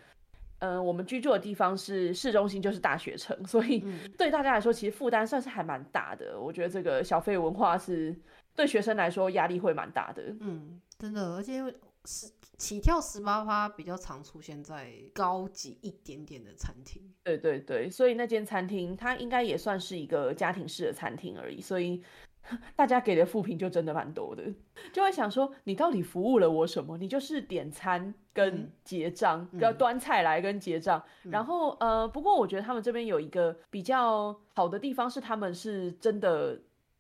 [0.62, 3.84] 我们居住的地方是市中心，就是大学城， 所以
[4.18, 6.40] 对大家来说，其实负担算是还蛮大的。
[6.40, 8.16] 我觉得这个消费文化是
[8.56, 10.24] 对学生来说压力会蛮大的。
[10.40, 11.64] 嗯，真的，而且
[12.06, 17.02] 十起跳十八趴比较常出现在高级一点点的餐厅。
[17.24, 22.04] 对对对，所以那间餐厅它应该也算是一个家庭式的餐厅而已，所以。
[22.76, 24.44] 大家给的负评就真的蛮多的，
[24.92, 26.98] 就会想说你到底服务了我什么？
[26.98, 31.02] 你就是点餐跟结账，要端菜来跟结账。
[31.24, 36.60] 然后呃，不过我觉得他们这边有一个比较好的地方是，他们是真的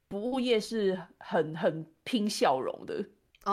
[0.09, 3.03] 服务业是很很拼笑容的，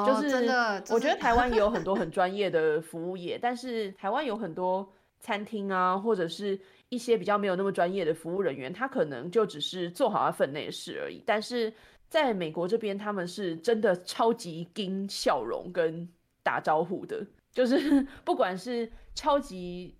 [0.06, 0.82] 就是真的。
[0.90, 6.60] 我觉得台湾也有很多很专业的服务业，但是台湾有很多餐厅啊，或者是。
[6.90, 11.22] 一些比较没有那么专业的服务人员，他可能就只是做好他分内的事而已。
[11.26, 11.72] 但是
[12.08, 16.08] 在美国这边，他们是真的超级跟笑容跟
[16.42, 19.94] 打招呼的，就是 不管是超级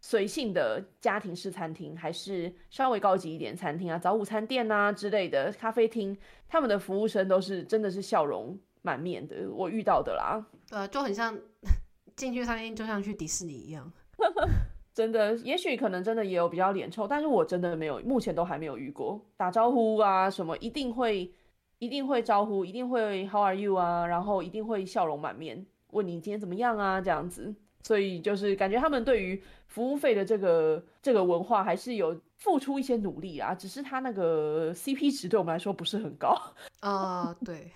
[0.00, 6.16] 随性的家庭式餐厅，还是稍微高级一点餐厅啊，早午餐店啊之类的咖啡厅，
[6.48, 9.50] 他们的服务生都是真的是笑容满面的。
[9.50, 11.36] 我遇到的啦，呃，就很像
[12.14, 13.90] 进去餐厅就像去迪士尼一样。
[14.96, 19.20] 真的，也许可能真的也有比较脸臭，但是我真的没有，目前都还没有遇过。
[19.36, 21.30] 打招呼啊什么，一定会
[21.78, 36.34] 一定会招呼，一定会 How are you 啊，然后一定会笑容满面问你今天怎么样啊这样子，所以就是感觉他们对于服务费的这个这个文化还是有付出一些努力啊，只是他那个 CP 值对我们来说不是很高
[36.80, 37.70] 啊，对，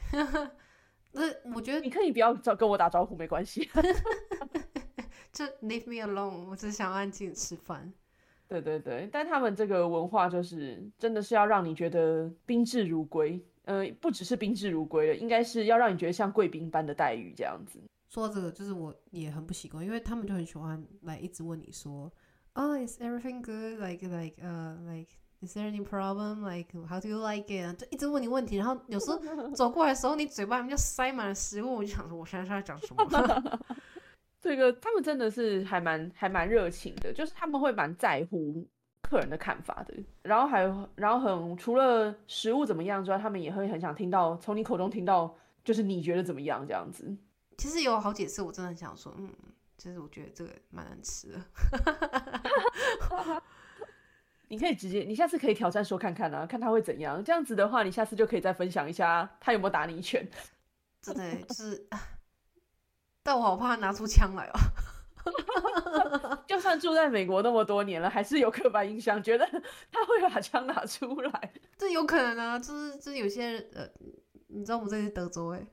[1.12, 1.81] 那我觉得。
[1.81, 3.68] 你可以不要找跟我打招呼没关系。
[5.33, 7.93] 就 leave me alone，我只想安静吃饭。
[8.49, 17.78] 对对对，但他们这个文化就是真的是要让你觉得宾至如归，呃，不只是宾至如归了，应该是要让你觉得像贵宾般的待遇这样子。
[18.09, 22.12] 说这个就是我也很不习惯，因为他们就很喜欢来一直问你说，
[22.55, 25.12] 哦，is everything good？like like 呃，like
[25.43, 27.78] is there any problem？like how do you like it？
[27.78, 29.20] 就一直问你问题，然后有时候
[29.53, 33.61] 走过来的时候，你嘴巴里面就塞满了食物，我就想说，我现在是在讲什么？
[34.41, 38.66] 这个他们真的是还蛮还蛮热情的，就是他们会蛮在乎
[39.03, 39.95] 客人的看法的。
[40.22, 47.14] 然后还有，然后很除了食物怎么样之外，他们也会很想听到从你口中听到，就是你觉得怎么样这样子。
[47.59, 49.30] 其实有好几次，我真的很想说，嗯，
[49.76, 51.38] 其实我觉得这个蛮难吃的。
[54.49, 57.22] 你可以直接，你下次可以挑战说看看啊，看他会怎样。
[57.22, 60.26] 这样子的话，你下次就可以再分享一下他有没有打你一拳。
[61.03, 61.86] 真的就是。
[63.23, 64.59] 但我好怕拿出枪来哦！
[66.49, 69.47] 就算住在美国那么多年了，还是有刻板印象，觉得
[69.93, 71.53] 他会把枪拿出来。
[71.77, 73.87] 这有可能啊，就是就是有些人呃，
[74.47, 75.66] 你知道我们这是德州 哎。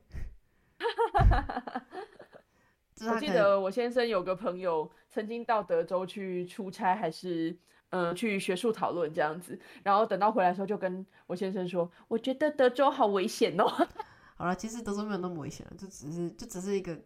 [3.10, 7.58] 我记得我先生有个朋友曾经到德州去出差，还是
[7.92, 13.66] 嗯去学术讨论这样子，然后等到回来的时候就跟我先生说：“我觉得德州好危险哦。
[14.36, 17.00] ”好了，其实德州没有那么危险，就只是就只是一个。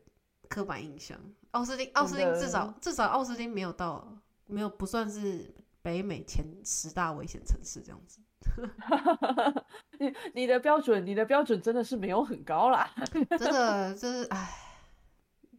[0.51, 1.17] 刻板印象，
[1.51, 4.05] 奥斯汀，奥斯汀至少至少奥斯汀没有到，
[4.47, 8.19] 没有不算是北美前十大危险城市这样子。
[9.97, 12.93] 你你的标准，你的标准真的是没有很高啦。
[13.13, 14.53] 真的 就是唉，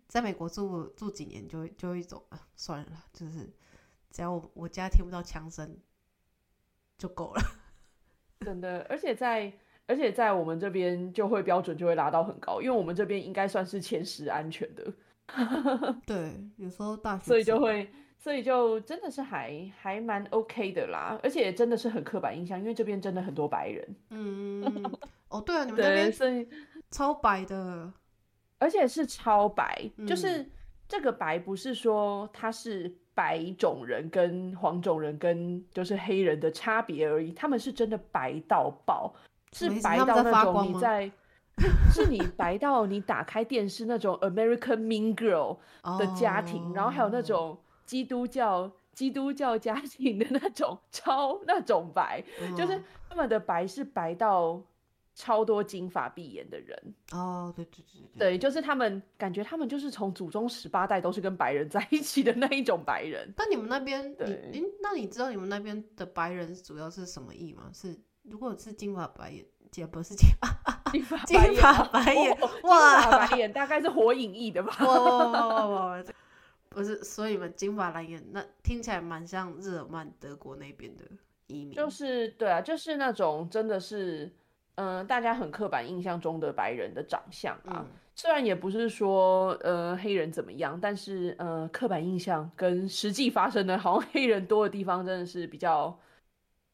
[0.08, 3.50] 在美国住住几年就就一种啊算了，就是
[4.10, 5.78] 只要我我家听不到枪声
[6.98, 7.42] 就够了。
[8.44, 9.50] 真的，而且在。
[9.86, 14.92] 而且在我们这边就会标准就会拉到很高，因为我们这边应该算是前十安全的。
[16.06, 21.18] 对，有时候大学，所以就会，所以就真的是还还蛮 OK 的啦。
[21.22, 23.96] 而且真的是很刻板印象，因为这边真的很多白人。
[24.10, 24.62] 嗯，
[25.28, 26.46] 哦，对啊，你们那边是
[26.90, 27.92] 超白的，
[28.58, 30.46] 而且是超白，就是
[30.88, 39.14] 这个白不是说他是白种人跟黄种人跟就是黑人的差别而已，他们是真的白到爆。
[39.52, 41.10] 是白到那种你在，
[41.92, 45.58] 是你白到你打开电视那种 American Mean Girl
[45.98, 52.24] 的家庭，然后还有那种基督教基督教家庭的那种超那种白，
[52.56, 54.62] 就是他们的白是白到
[55.14, 57.84] 超多金发碧眼的人哦，对对
[58.14, 63.30] 对对，就是他们感觉他们就是从祖宗十八代都是跟白人在一起的那一种白人。
[63.36, 64.10] 那你们那边，
[64.50, 67.68] 你那你知道你们那边的白人主要是什么意吗？
[67.74, 67.94] 是？
[68.22, 70.48] 如果是金发白眼，姐不是金发，
[71.26, 74.76] 金发白眼，哇，白眼大概是火影翼的吧？
[74.84, 76.02] 哇，
[76.68, 81.04] 不是，所以嘛金发蓝眼，那听起来蛮像日耳曼德国那边的
[81.48, 81.74] 移民。
[81.74, 84.30] 就是对啊，就是那种真的是，
[84.76, 87.84] 嗯，大家很刻板印象中的白人的长相啊。
[88.14, 95.98] 虽然也不是说呃黑人怎么样，但是呃刻板印象跟实际发生的，好像黑人多的地方真的是比较。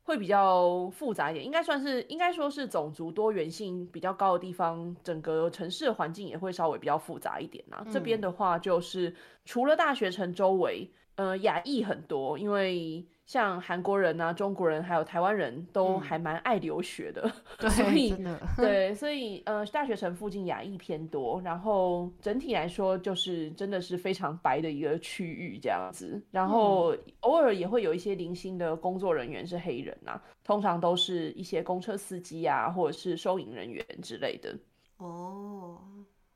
[0.09, 7.85] 会比较复杂一点，应该算是应该说是种族多元性比较高的地方，整个城市的环境也会稍微比较复杂一点呐。
[7.93, 13.07] 这边的话，就是除了大学城周围，呃，亚裔很多，因为。
[13.29, 17.31] 像韩国人啊、中国人还有台湾人都还蛮爱留学的，
[17.69, 18.17] 所以
[18.57, 34.57] 对， 所以呃，大学城附近亚裔偏多，然后整体来说就是真的是非常白的一个区域这样子，然后偶尔也会有一些零星的工作人员是黑人啊，通常都是一些公车司机啊，或者是收银人员之类的。
[34.97, 35.79] 哦，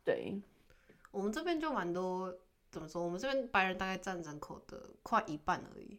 [0.04, 0.38] 对，
[1.10, 2.30] 我们这边就蛮多，
[2.70, 3.02] 怎么说？
[3.02, 5.98] 我们这边白人大概占人口的快一半而已。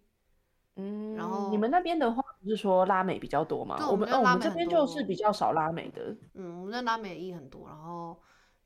[0.75, 3.77] 嗯，然后你们那边的话不是说拉美比较多吗？
[3.91, 6.15] 我们哦，我们这边就是比较少拉美的。
[6.33, 8.19] 嗯，我们那拉美裔很多，然后，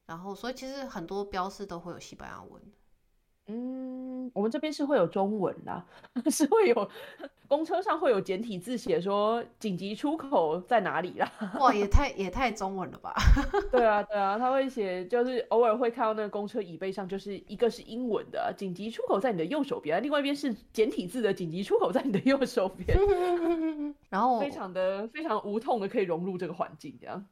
[0.05, 2.61] 然后，所以其实很多标示都会有西班牙文。
[3.47, 5.85] 嗯，我们这边是会有中文啦，
[6.29, 6.89] 是会有
[7.47, 11.31] 公车上会有简体字写说紧急出口在哪里啦。
[11.59, 13.13] 哇，也太也太中文了吧？
[13.71, 22.97] 对啊，对啊，他会写，就是偶尔会看到那个公车椅背上，就是一个是英文的紧急出口在你的右手边，另外一边是简体字的紧急出口在你的右手边。
[24.09, 27.25] 然后非常的非常无痛的可以融入这个环境，这样。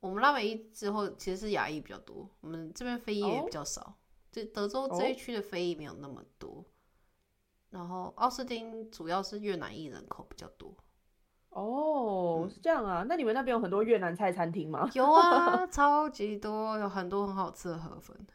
[0.00, 3.94] 我们拉美裔之后其实是亚裔比较多，我们这边非裔也比较少。
[4.34, 6.64] 这德州这一区的非裔没有那么多，
[7.70, 10.74] 然后奥斯汀主要是越南裔人口比较多。
[11.50, 13.06] 哦，是这样啊？
[13.08, 14.90] 那你们那边有很多越南菜餐厅吗？
[14.94, 18.26] 有啊， 超级多，有很多很好吃的河粉。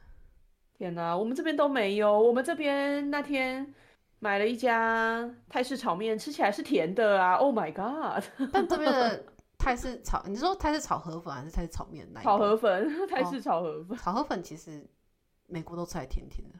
[0.73, 2.17] 天哪，我们这边都没有。
[2.17, 3.75] 我们这边那天
[4.19, 8.23] 买了一家泰式炒面，吃起来是甜的啊！Oh my god！
[8.53, 9.25] 但这边的
[9.57, 12.07] 泰式炒，你说泰式炒河粉还是泰式炒面？
[12.23, 13.97] 炒河粉， 泰式炒河粉。
[13.97, 14.89] 炒河粉其实
[15.49, 16.59] 美国都吃来甜甜的。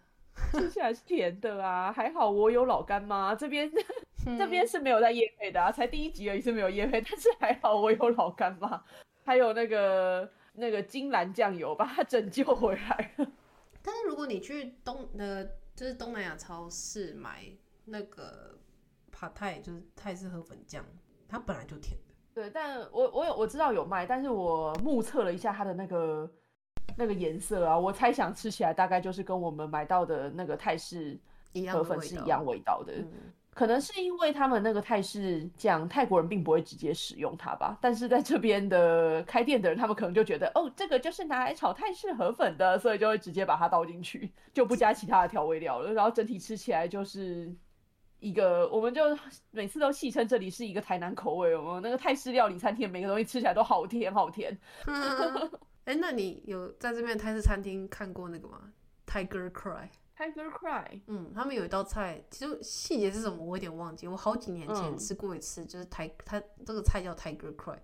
[0.51, 3.69] 吃起来是甜的啊，还好我有老干妈，这边
[4.37, 8.81] 这边是没有在夜配的啊，才第一集而已是没有夜配，但是还好我有老干妈，
[9.25, 13.27] 还有那个那个金兰酱油把它拯救回来了。
[13.81, 15.43] 但是如果你去东呃
[15.75, 17.43] 就是东南亚超市买
[17.83, 18.57] 那个
[19.11, 20.85] 帕泰，就是泰式河粉酱，
[21.27, 22.15] 它本来就甜的。
[22.33, 26.31] 对，但我我有我知道有卖，但是我目测了一下它的那个。
[26.95, 31.19] 那个颜色啊，我猜想吃起来大概就是跟我们买到的那个泰式
[31.71, 32.93] 河粉是一样味道的。
[33.51, 37.77] 可能是因为他们那个泰式酱，泰国人并不会直接使用它吧。
[37.81, 45.91] 但是在这边的开店的人，他们可能就觉得，哦，这个就是拿来炒泰式河粉的，所以就会直接把它倒进去，就不加其他的调味料了。
[45.91, 47.53] 然后整体吃起来就是
[48.19, 49.01] 一个，我们就
[49.51, 51.53] 每次都戏称这里是一个台南口味。
[51.57, 54.57] 我们那个泰式料理餐厅，每个东西吃起来都好甜好甜。
[55.89, 58.71] 哎，那你有在这边泰式餐厅看过那个吗
[59.07, 64.07] ？Tiger Cry，Tiger Cry，嗯，他们有一道菜，其实细节是什么我有点忘记。
[64.07, 67.79] 我好几年前吃过一次，就是台它这个菜叫 Tiger Cry，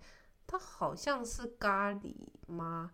[0.45, 2.91] 它好像是咖喱吗？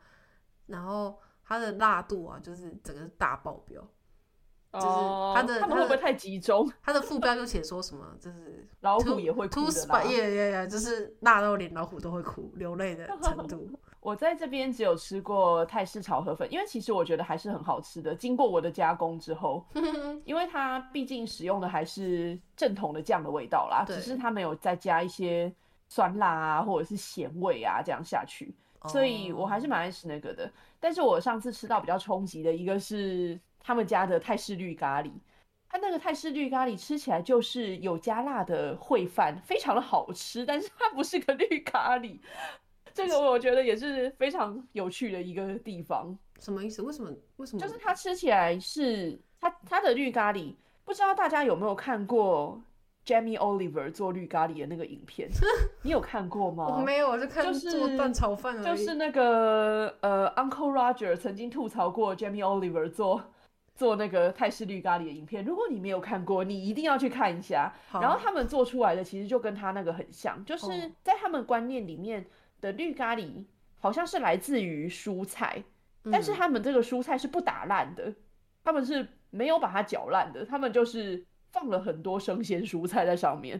[0.67, 3.85] 然后它的辣度啊，就是整个大爆表，
[4.71, 4.85] 就是
[5.35, 6.71] 它的他们会不会太集中？
[6.81, 13.69] 它的副标就写说什么，就是老虎也会哭的辣，耶耶耶，就是辣到连老虎都会哭流泪的程度。
[14.01, 18.15] 我在这边只有吃过泰式炒河粉，因为其实我觉得还是很好吃的。
[18.15, 19.63] 经过我的加工之后，
[20.25, 25.53] 因为它毕竟使用的还是正统的酱的味道啦，只是它没有再加一些
[25.87, 28.55] 酸辣啊或者是咸味啊这样下去，
[28.87, 30.51] 所以我还是蛮爱吃那个的。
[30.79, 35.11] 但是我上次吃到比较冲击的一个是他们家的泰式绿咖喱，
[35.69, 42.17] 它那个泰式绿咖喱吃起来就是有加辣的烩饭，非常的好吃，但是它不是个绿咖喱。
[42.93, 46.17] 这个我觉得也是非常有趣的一个地方。
[46.39, 46.81] 什么意思？
[46.81, 47.11] 为什么？
[47.37, 47.59] 为什么？
[47.61, 52.59] 就是它吃起来是它它的绿咖喱，不知道大家有没有看过
[53.05, 55.29] Jamie Oliver 做绿咖喱的那个影片？
[55.83, 56.67] 你有看过吗？
[56.67, 63.21] 我没有，我是看做蛋炒饭就是那个呃，Uncle Roger 曾经吐槽过 Jamie Oliver 做
[63.75, 65.45] 做那个泰式绿咖喱的影片。
[65.45, 67.71] 如果你没有看过，你一定要去看一下。
[67.93, 72.25] 然后他们做出来的其实就跟他那个很像，就是在他们观念里面。
[72.61, 73.43] 的绿咖喱
[73.79, 75.61] 好像是来自于蔬菜，
[76.11, 78.13] 但是他们这个蔬菜是不打烂的，
[78.63, 83.59] 他们是没有把它搅烂的，他们就是放了很多生鲜蔬菜在上面。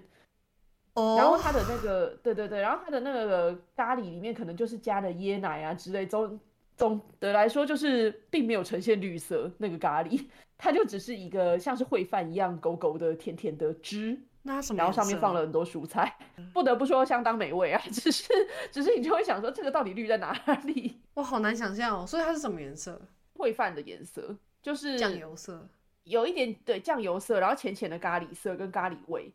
[0.94, 6.40] 哦，然后它的那个，对对对，然后它的那个咖喱里面可能就是加了椰奶啊之类，总
[6.76, 10.26] 总的来说就是并没有呈现绿色那个咖喱，
[10.58, 14.20] 它就只是一个像是烩饭一样勾勾的甜甜的汁。
[14.44, 14.78] 那什么？
[14.78, 16.18] 然后上面放了很多蔬菜，
[16.54, 17.82] 不得不说相当美味啊！
[17.92, 18.28] 只是，
[18.72, 20.34] 只是你就会想说，这个到底绿在哪
[20.64, 21.00] 里？
[21.14, 22.06] 我，好难想象哦。
[22.08, 23.00] 所以它是什么颜色？
[23.36, 25.68] 烩饭的颜色，就是酱油色，
[26.04, 29.34] 有一点对酱油色，然后浅浅的咖喱色，跟咖喱味，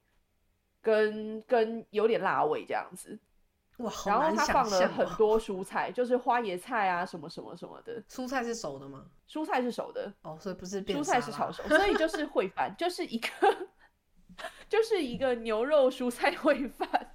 [0.80, 3.18] 跟跟有点辣味这样子。
[3.78, 8.02] 哇，然后它放了很多蔬菜，就是花椰菜啊，什么什么什么的。
[8.09, 9.04] 蔬菜是熟的吗？
[9.28, 10.12] 蔬菜是熟的。
[10.22, 13.28] 哦，所以不是蔬菜是炒熟，所以就是烩饭，就是一个。
[14.68, 17.14] 就是一个牛肉蔬菜烩饭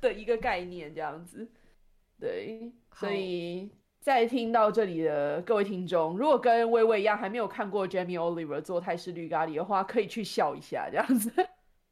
[0.00, 1.50] 的一个概念，这样子。
[2.18, 3.70] 对，所以
[4.00, 11.30] 在听到这里的各位听众，如果跟微微一样还没有看过 Jamie Oliver 做泰式绿咖喱的话，可以去笑一下，这样子，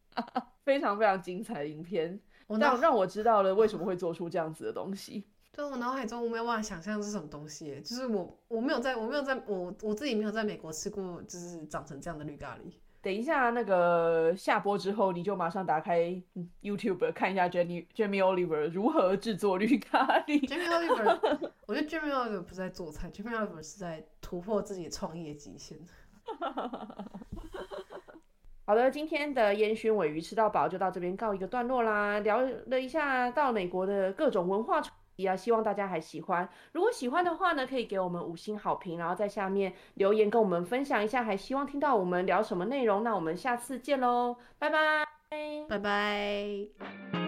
[0.65, 5.25] 非常非常精彩的影片，让让我知道了为什么会做出这样子的东西。
[5.53, 12.73] 对我脑海中我没有办法想象是什么东西，就是我我没有在我没有在我我自己没有在美国吃过，就是长成这样的绿咖喱。
[13.05, 16.19] 等一下，那个下播之后，你就马上打开
[16.63, 20.41] YouTube 看一下 Jamie Jamie Oliver 如何制作绿咖喱。
[20.49, 25.79] Jamie Oliver，我觉得 Jamie Oliver 不是在做菜，Jamie Oliver 是在突破自己创业极限。
[28.65, 34.81] 好的，今天的烟熏尾鱼吃到饱就到这边告一个段落啦，聊了一下到美国的各种文化。
[35.17, 36.49] 也，希望大家还喜欢。
[36.73, 43.03] 如果喜欢的话呢，可以给我们五星好评，然后在下面留言跟我们分享一下，还希望听到我们聊什么内容。
[43.03, 45.05] 那我们下次见喽，拜拜，
[45.69, 47.24] 拜拜。